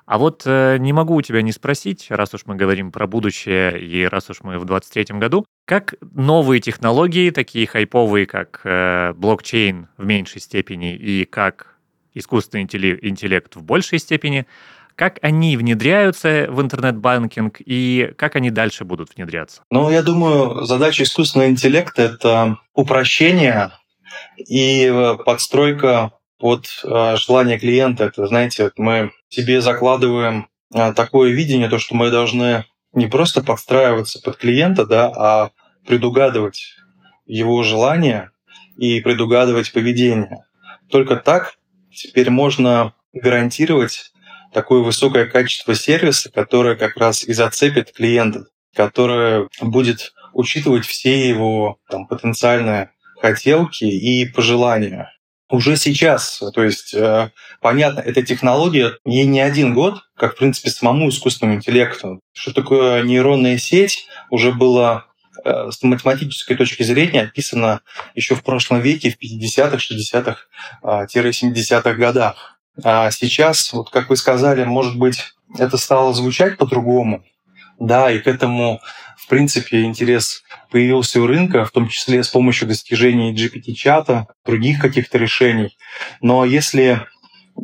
А 0.07 0.19
вот 0.19 0.43
э, 0.47 0.79
не 0.79 0.93
могу 0.93 1.15
у 1.17 1.23
тебя 1.23 1.43
не 1.43 1.53
спросить, 1.53 2.07
раз 2.11 2.33
уж 2.35 2.47
мы 2.47 2.57
говорим 2.57 2.93
про 2.93 3.07
будущее 3.07 3.81
и 3.81 4.05
раз 4.07 4.31
уж 4.31 4.43
мы 4.43 4.59
в 4.59 4.65
23 4.65 5.19
году, 5.19 5.45
как 5.67 5.95
новые 6.01 6.61
технологии, 6.61 7.31
такие 7.31 7.67
хайповые, 7.67 8.27
как 8.27 8.63
блокчейн 9.17 9.89
в 9.99 10.07
меньшей 10.07 10.41
степени 10.41 10.95
и 10.95 11.27
как 11.27 11.78
искусственный 12.15 12.65
интеллект 12.65 13.57
в 13.57 13.63
большей 13.63 13.99
степени, 13.99 14.47
как 14.95 15.19
они 15.23 15.57
внедряются 15.57 16.47
в 16.49 16.61
интернет-банкинг 16.61 17.59
и 17.65 18.13
как 18.17 18.35
они 18.35 18.51
дальше 18.51 18.85
будут 18.85 19.15
внедряться? 19.15 19.63
Ну, 19.71 19.91
я 19.91 20.03
думаю, 20.03 20.65
задача 20.65 21.05
искусственного 21.05 21.51
интеллекта— 21.51 22.03
это 22.15 22.59
упрощение 22.75 23.71
и 24.37 24.87
э, 24.87 25.17
подстройка 25.25 26.13
под 26.39 26.67
э, 26.83 27.17
желание 27.17 27.59
клиента. 27.59 28.05
Это, 28.05 28.27
знаете, 28.27 28.73
мы 28.77 29.13
себе 29.29 29.61
закладываем 29.61 30.49
э, 30.75 30.93
такое 30.95 31.31
видение, 31.31 31.69
то, 31.69 31.79
что 31.79 31.95
мы 31.95 32.11
должны 32.11 32.65
не 32.93 33.07
просто 33.07 33.43
подстраиваться 33.43 34.21
под 34.21 34.37
клиента, 34.37 34.87
да, 34.87 35.13
а 35.15 35.51
предугадывать 35.87 36.75
его 37.27 37.63
желания 37.63 38.33
и 38.77 39.01
предугадывать 39.01 39.73
поведение. 39.73 40.45
Только 40.91 41.17
так 41.17 41.58
теперь 41.93 42.31
можно 42.31 42.95
гарантировать 43.13 44.13
такое 44.53 44.81
высокое 44.81 45.27
качество 45.27 45.75
сервиса, 45.75 46.31
которое 46.31 46.77
как 46.77 46.97
раз 46.97 47.25
и 47.25 47.33
зацепит 47.33 47.93
клиента, 47.93 48.47
которое 48.75 49.49
будет 49.61 50.13
учитывать 50.33 50.87
все 50.87 51.29
его 51.29 51.79
там, 51.91 52.07
потенциальные 52.07 52.91
хотелки 53.21 53.85
и 53.85 54.27
пожелания 54.27 55.11
уже 55.51 55.77
сейчас. 55.77 56.43
То 56.55 56.63
есть, 56.63 56.95
э, 56.95 57.31
понятно, 57.61 58.01
эта 58.01 58.23
технология, 58.23 58.93
ей 59.05 59.25
не 59.25 59.41
один 59.41 59.75
год, 59.75 60.03
как, 60.17 60.35
в 60.35 60.39
принципе, 60.39 60.71
самому 60.71 61.09
искусственному 61.09 61.57
интеллекту. 61.57 62.21
Что 62.35 62.53
такое 62.53 63.03
нейронная 63.03 63.59
сеть, 63.59 64.07
уже 64.31 64.53
было 64.53 65.07
с 65.71 65.83
математической 65.83 66.55
точки 66.55 66.83
зрения 66.83 67.23
описано 67.23 67.81
еще 68.15 68.35
в 68.35 68.43
прошлом 68.43 68.81
веке, 68.81 69.11
в 69.11 69.23
50-х, 69.23 69.77
60-х, 69.77 70.39
70-х 70.83 71.95
годах. 71.95 72.59
А 72.83 73.11
сейчас, 73.11 73.73
вот 73.73 73.91
как 73.91 74.09
вы 74.11 74.17
сказали, 74.17 74.65
может 74.65 74.97
быть, 74.97 75.35
это 75.57 75.77
стало 75.77 76.15
звучать 76.15 76.59
по-другому, 76.59 77.25
да, 77.79 78.11
и 78.11 78.19
к 78.19 78.27
этому, 78.27 78.81
в 79.17 79.29
принципе, 79.29 79.85
интерес 79.85 80.43
появился 80.71 81.21
у 81.21 81.27
рынка, 81.27 81.65
в 81.65 81.71
том 81.71 81.89
числе 81.89 82.23
с 82.23 82.29
помощью 82.29 82.69
достижений 82.69 83.35
GPT-чата, 83.35 84.27
других 84.45 84.81
каких-то 84.81 85.19
решений. 85.19 85.77
Но 86.21 86.45
если 86.45 87.07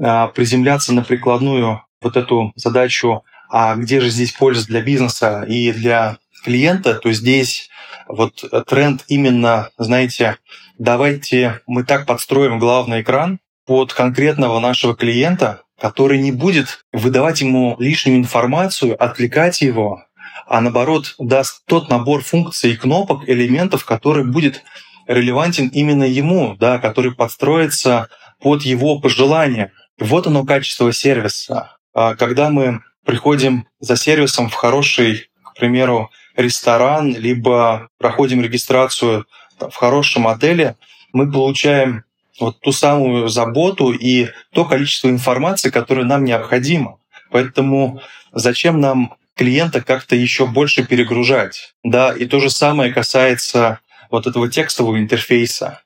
а, 0.01 0.29
приземляться 0.29 0.93
на 0.93 1.03
прикладную 1.03 1.83
вот 2.01 2.17
эту 2.17 2.53
задачу, 2.57 3.23
а 3.51 3.75
где 3.77 4.01
же 4.01 4.11
здесь 4.11 4.33
польза 4.33 4.67
для 4.67 4.83
бизнеса 4.83 5.45
и 5.49 5.73
для 5.73 6.19
клиента, 6.45 6.95
то 6.95 7.13
здесь 7.13 7.71
вот 8.07 8.45
тренд 8.67 9.05
именно, 9.09 9.71
знаете, 9.79 10.37
давайте 10.79 11.61
мы 11.67 11.85
так 11.85 12.07
подстроим 12.07 12.59
главный 12.59 13.03
экран 13.03 13.41
под 13.67 13.93
конкретного 13.93 14.61
нашего 14.61 14.95
клиента, 14.95 15.63
который 15.81 16.19
не 16.19 16.33
будет 16.33 16.85
выдавать 16.93 17.41
ему 17.41 17.77
лишнюю 17.79 18.19
информацию, 18.19 19.03
отвлекать 19.03 19.63
его, 19.63 20.05
а 20.47 20.61
наоборот 20.61 21.15
даст 21.19 21.65
тот 21.67 21.89
набор 21.89 22.23
функций 22.23 22.77
кнопок, 22.77 23.29
элементов, 23.29 23.85
который 23.85 24.25
будет 24.25 24.63
релевантен 25.07 25.69
именно 25.69 26.05
ему, 26.05 26.57
да, 26.59 26.79
который 26.79 27.15
подстроится 27.15 28.09
под 28.41 28.63
его 28.63 29.01
пожелания. 29.01 29.73
Вот 29.99 30.27
оно 30.27 30.45
качество 30.45 30.93
сервиса. 30.93 31.77
А 31.95 32.15
когда 32.15 32.51
мы 32.51 32.81
приходим 33.05 33.67
за 33.81 33.97
сервисом 33.97 34.49
в 34.49 34.55
хороший, 34.55 35.29
к 35.43 35.55
примеру, 35.59 36.11
ресторан, 36.37 37.15
либо 37.15 37.89
проходим 37.99 38.43
регистрацию 38.43 39.27
в 39.59 39.75
хорошем 39.75 40.29
отеле, 40.29 40.77
мы 41.13 41.31
получаем 41.31 42.05
вот 42.41 42.61
ту 42.61 42.73
самую 42.73 43.29
заботу 43.29 43.93
и 43.93 44.29
то 44.53 44.65
количество 44.65 45.09
информации, 45.09 45.71
которое 45.71 46.05
нам 46.05 46.25
необходимо. 46.25 46.99
Поэтому 47.31 48.01
зачем 48.33 48.81
нам 48.81 49.15
клиента 49.37 49.81
как-то 49.81 50.17
еще 50.17 50.47
больше 50.47 50.85
перегружать. 50.85 51.75
Да, 51.83 52.13
и 52.13 52.27
то 52.27 52.41
же 52.41 52.51
самое 52.51 52.93
касается 52.93 53.81
вот 54.11 54.27
этого 54.27 54.49
текстового 54.49 54.99
интерфейса. 54.99 55.81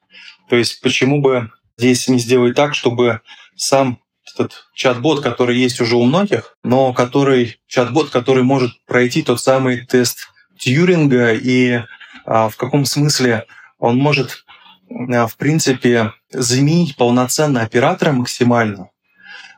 То 0.48 0.56
есть 0.56 0.80
почему 0.80 1.20
бы 1.20 1.50
здесь 1.76 2.08
не 2.08 2.18
сделать 2.18 2.54
так, 2.54 2.74
чтобы 2.74 3.20
сам 3.56 3.98
этот 4.34 4.66
чат-бот, 4.74 5.22
который 5.22 5.56
есть 5.56 5.80
уже 5.80 5.96
у 5.96 6.04
многих, 6.04 6.56
но 6.62 6.92
который 6.92 7.58
чат-бот, 7.66 8.10
который 8.10 8.42
может 8.42 8.72
пройти 8.86 9.22
тот 9.22 9.40
самый 9.40 9.86
тест 9.86 10.28
Тьюринга 10.58 11.32
и 11.32 11.80
а, 12.30 12.50
в 12.50 12.56
каком 12.56 12.84
смысле 12.84 13.46
он 13.78 13.96
может, 13.96 14.44
а, 14.90 15.26
в 15.26 15.36
принципе, 15.36 16.12
заменить 16.30 16.96
полноценно 16.96 17.62
оператора 17.62 18.12
максимально, 18.12 18.90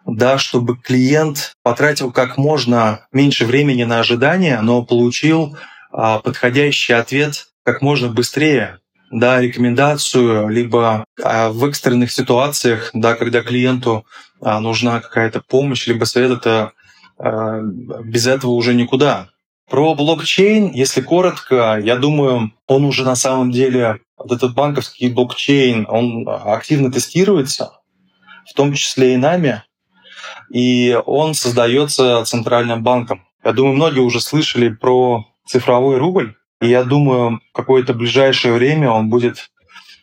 да, 0.07 0.39
чтобы 0.39 0.77
клиент 0.77 1.53
потратил 1.65 2.13
как 2.13 2.39
можно 2.39 3.07
меньше 3.13 3.45
времени 3.45 3.83
на 3.83 3.99
ожидание, 3.99 4.61
но 4.61 4.85
получил 4.85 5.57
а, 5.91 6.21
подходящий 6.21 6.93
ответ 6.93 7.49
как 7.65 7.83
можно 7.83 8.09
быстрее, 8.09 8.79
да, 9.11 9.41
рекомендацию, 9.41 10.49
либо 10.49 11.05
в 11.19 11.65
экстренных 11.65 12.13
ситуациях, 12.13 12.91
да, 12.95 13.15
когда 13.15 13.43
клиенту 13.43 14.07
нужна 14.41 15.01
какая-то 15.01 15.41
помощь, 15.41 15.89
либо 15.89 16.05
совет, 16.05 16.31
это 16.31 16.73
без 17.19 18.27
этого 18.29 18.53
уже 18.53 18.73
никуда. 18.73 19.29
Про 19.71 19.95
блокчейн, 19.95 20.73
если 20.73 21.01
коротко, 21.01 21.81
я 21.83 21.97
думаю, 21.97 22.53
он 22.67 22.85
уже 22.85 23.05
на 23.05 23.15
самом 23.15 23.53
деле, 23.53 24.01
вот 24.19 24.33
этот 24.33 24.55
банковский 24.55 25.09
блокчейн, 25.09 25.87
он 25.89 26.29
активно 26.29 26.93
тестируется, 26.93 27.81
в 28.51 28.55
том 28.55 28.75
числе 28.75 29.15
и 29.15 29.17
нами 29.17 29.63
и 30.51 30.99
он 31.07 31.35
создается 31.35 32.25
Центральным 32.25 32.83
банком. 32.83 33.25
Я 33.45 33.53
думаю, 33.53 33.77
многие 33.77 34.01
уже 34.01 34.21
слышали 34.21 34.69
про 34.69 35.25
цифровой 35.47 35.99
рубль, 35.99 36.35
и 36.61 36.69
я 36.69 36.85
думаю, 36.85 37.41
в 37.51 37.57
какое-то 37.57 37.95
ближайшее 37.95 38.53
время 38.53 38.91
он 38.91 39.09
будет 39.09 39.51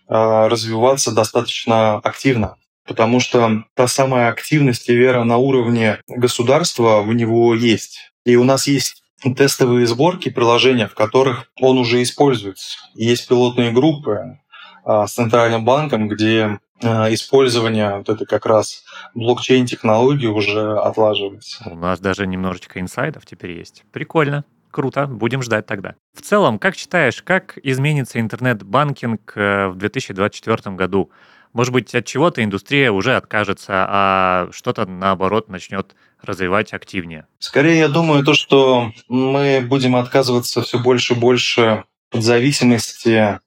э, 0.09 0.47
развиваться 0.47 1.11
достаточно 1.11 1.97
активно, 1.97 2.55
потому 2.87 3.19
что 3.19 3.63
та 3.75 3.87
самая 3.87 4.29
активность 4.29 4.89
и 4.89 4.95
вера 4.95 5.23
на 5.23 5.37
уровне 5.37 5.99
государства 6.07 7.01
в 7.01 7.13
него 7.13 7.53
есть. 7.53 8.11
И 8.25 8.35
у 8.35 8.43
нас 8.43 8.67
есть 8.67 9.03
тестовые 9.35 9.87
сборки 9.87 10.29
приложения, 10.29 10.87
в 10.87 10.93
которых 10.93 11.45
он 11.59 11.77
уже 11.77 12.01
используется. 12.03 12.77
Есть 12.93 13.27
пилотные 13.27 13.71
группы, 13.71 14.39
с 14.85 15.11
центральным 15.11 15.65
банком, 15.65 16.07
где 16.07 16.59
использование 16.81 17.97
вот 17.97 18.09
этой 18.09 18.27
как 18.27 18.45
раз 18.45 18.83
блокчейн-технологии 19.15 20.27
уже 20.27 20.77
отлаживается. 20.77 21.67
У 21.69 21.75
нас 21.75 21.99
даже 21.99 22.27
немножечко 22.27 22.79
инсайдов 22.79 23.25
теперь 23.25 23.51
есть. 23.51 23.83
Прикольно. 23.91 24.45
Круто, 24.69 25.07
будем 25.07 25.41
ждать 25.41 25.65
тогда. 25.65 25.95
В 26.13 26.21
целом, 26.21 26.59
как 26.59 26.75
считаешь, 26.75 27.23
как 27.23 27.57
изменится 27.63 28.19
интернет-банкинг 28.19 29.33
в 29.35 29.73
2024 29.75 30.75
году? 30.75 31.09
Может 31.53 31.73
быть, 31.73 31.95
от 31.95 32.05
чего-то 32.05 32.43
индустрия 32.43 32.91
уже 32.91 33.15
откажется, 33.15 33.87
а 33.89 34.49
что-то, 34.51 34.85
наоборот, 34.85 35.49
начнет 35.49 35.95
развивать 36.21 36.73
активнее? 36.73 37.27
Скорее, 37.39 37.79
я 37.79 37.87
думаю, 37.87 38.23
то, 38.23 38.33
что 38.33 38.91
мы 39.07 39.61
будем 39.61 39.95
отказываться 39.95 40.61
все 40.61 40.79
больше 40.79 41.13
и 41.13 41.17
больше 41.17 41.85
от 42.11 42.23
зависимости 42.23 43.39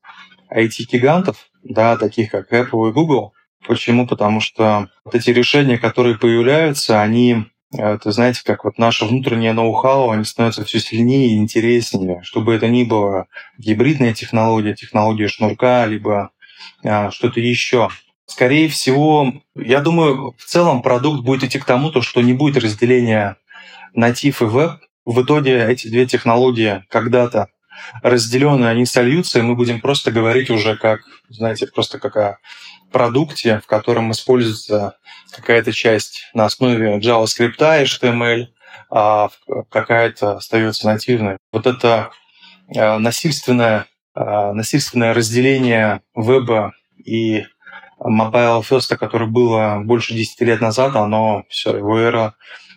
IT-гигантов, 0.52 1.36
да, 1.62 1.96
таких 1.96 2.30
как 2.30 2.52
Apple 2.52 2.90
и 2.90 2.92
Google. 2.92 3.32
Почему? 3.66 4.06
Потому 4.06 4.40
что 4.40 4.88
вот 5.04 5.14
эти 5.14 5.30
решения, 5.30 5.78
которые 5.78 6.18
появляются, 6.18 7.02
они 7.02 7.44
это, 7.72 8.10
знаете, 8.10 8.42
как 8.44 8.64
вот 8.64 8.78
наше 8.78 9.04
внутреннее 9.04 9.52
ноу-хау, 9.52 10.10
они 10.10 10.24
становятся 10.24 10.64
все 10.64 10.80
сильнее 10.80 11.30
и 11.30 11.36
интереснее. 11.36 12.20
Чтобы 12.24 12.54
это 12.54 12.66
ни 12.66 12.82
было 12.82 13.26
гибридная 13.58 14.12
технология, 14.12 14.74
технология 14.74 15.28
шнурка, 15.28 15.86
либо 15.86 16.30
а, 16.82 17.10
что-то 17.12 17.38
еще. 17.38 17.88
Скорее 18.30 18.68
всего, 18.68 19.34
я 19.56 19.80
думаю, 19.80 20.36
в 20.38 20.44
целом 20.44 20.82
продукт 20.82 21.24
будет 21.24 21.42
идти 21.42 21.58
к 21.58 21.64
тому, 21.64 21.90
то, 21.90 22.00
что 22.00 22.20
не 22.20 22.32
будет 22.32 22.62
разделения 22.62 23.36
натив 23.92 24.40
и 24.40 24.44
веб. 24.44 24.78
В 25.04 25.22
итоге 25.22 25.66
эти 25.66 25.88
две 25.88 26.06
технологии 26.06 26.84
когда-то 26.90 27.48
разделенные, 28.04 28.70
они 28.70 28.86
сольются, 28.86 29.40
и 29.40 29.42
мы 29.42 29.56
будем 29.56 29.80
просто 29.80 30.12
говорить 30.12 30.48
уже 30.48 30.76
как, 30.76 31.00
знаете, 31.28 31.66
просто 31.66 31.98
как 31.98 32.16
о 32.16 32.38
продукте, 32.92 33.60
в 33.64 33.66
котором 33.66 34.12
используется 34.12 34.96
какая-то 35.32 35.72
часть 35.72 36.22
на 36.32 36.44
основе 36.44 36.98
JavaScript, 36.98 37.58
HTML, 37.58 38.46
а 38.90 39.30
какая-то 39.70 40.36
остается 40.36 40.86
нативной. 40.86 41.36
Вот 41.50 41.66
это 41.66 42.12
а, 42.76 43.00
насильственное, 43.00 43.86
а, 44.14 44.52
насильственное 44.52 45.14
разделение 45.14 46.02
веба 46.14 46.74
и 46.96 47.44
Mobile 48.00 48.62
First, 48.62 48.96
которое 48.96 49.26
было 49.26 49.80
больше 49.84 50.14
10 50.14 50.40
лет 50.42 50.60
назад, 50.60 50.96
оно 50.96 51.44
все, 51.48 51.76
его 51.76 51.98
эра 51.98 52.34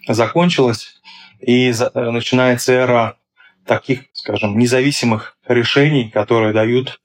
закончилась, 0.08 1.02
и 1.40 1.72
э, 1.72 2.10
начинается 2.12 2.74
эра 2.74 3.18
таких, 3.66 4.02
скажем, 4.14 4.58
независимых 4.58 5.38
решений, 5.48 6.10
которые 6.10 6.54
дают 6.54 7.00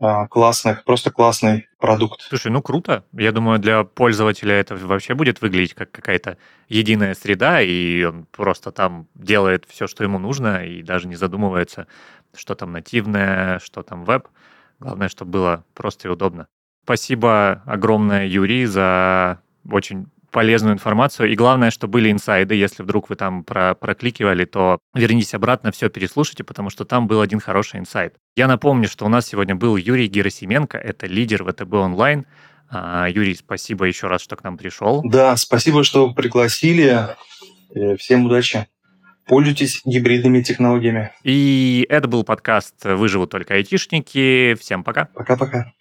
а, 0.00 0.26
классных, 0.26 0.82
просто 0.82 1.12
классный 1.12 1.68
продукт. 1.78 2.22
Слушай, 2.22 2.50
ну 2.50 2.60
круто. 2.60 3.04
Я 3.12 3.30
думаю, 3.30 3.60
для 3.60 3.84
пользователя 3.84 4.54
это 4.54 4.74
вообще 4.74 5.14
будет 5.14 5.40
выглядеть 5.40 5.74
как 5.74 5.92
какая-то 5.92 6.38
единая 6.68 7.14
среда, 7.14 7.62
и 7.62 8.02
он 8.02 8.26
просто 8.32 8.72
там 8.72 9.06
делает 9.14 9.64
все, 9.68 9.86
что 9.86 10.02
ему 10.02 10.18
нужно, 10.18 10.66
и 10.66 10.82
даже 10.82 11.06
не 11.06 11.14
задумывается, 11.14 11.86
что 12.34 12.56
там 12.56 12.72
нативное, 12.72 13.60
что 13.60 13.82
там 13.82 14.04
веб. 14.04 14.26
Главное, 14.80 15.08
чтобы 15.08 15.30
было 15.30 15.64
просто 15.74 16.08
и 16.08 16.10
удобно. 16.10 16.48
Спасибо 16.84 17.62
огромное, 17.66 18.26
Юрий, 18.26 18.66
за 18.66 19.40
очень 19.70 20.06
полезную 20.32 20.74
информацию. 20.74 21.30
И 21.30 21.36
главное, 21.36 21.70
что 21.70 21.86
были 21.86 22.10
инсайды. 22.10 22.54
Если 22.54 22.82
вдруг 22.82 23.10
вы 23.10 23.16
там 23.16 23.44
про 23.44 23.74
прокликивали, 23.74 24.44
то 24.44 24.78
вернитесь 24.94 25.34
обратно, 25.34 25.70
все 25.70 25.90
переслушайте, 25.90 26.42
потому 26.42 26.70
что 26.70 26.84
там 26.84 27.06
был 27.06 27.20
один 27.20 27.38
хороший 27.38 27.78
инсайд. 27.78 28.14
Я 28.34 28.48
напомню, 28.48 28.88
что 28.88 29.04
у 29.04 29.08
нас 29.08 29.26
сегодня 29.26 29.54
был 29.54 29.76
Юрий 29.76 30.08
Герасименко, 30.08 30.78
это 30.78 31.06
лидер 31.06 31.44
ВТБ 31.44 31.72
онлайн. 31.74 32.26
А, 32.70 33.06
Юрий, 33.08 33.34
спасибо 33.34 33.84
еще 33.84 34.06
раз, 34.06 34.22
что 34.22 34.34
к 34.34 34.42
нам 34.42 34.56
пришел. 34.56 35.02
Да, 35.04 35.36
спасибо, 35.36 35.84
что 35.84 36.12
пригласили. 36.14 37.08
Э, 37.74 37.96
всем 37.96 38.24
удачи. 38.24 38.66
Пользуйтесь 39.26 39.82
гибридными 39.84 40.40
технологиями. 40.40 41.12
И 41.22 41.86
это 41.90 42.08
был 42.08 42.24
подкаст 42.24 42.84
«Выживут 42.84 43.30
только 43.30 43.54
айтишники». 43.54 44.56
Всем 44.58 44.82
пока. 44.82 45.04
Пока-пока. 45.14 45.72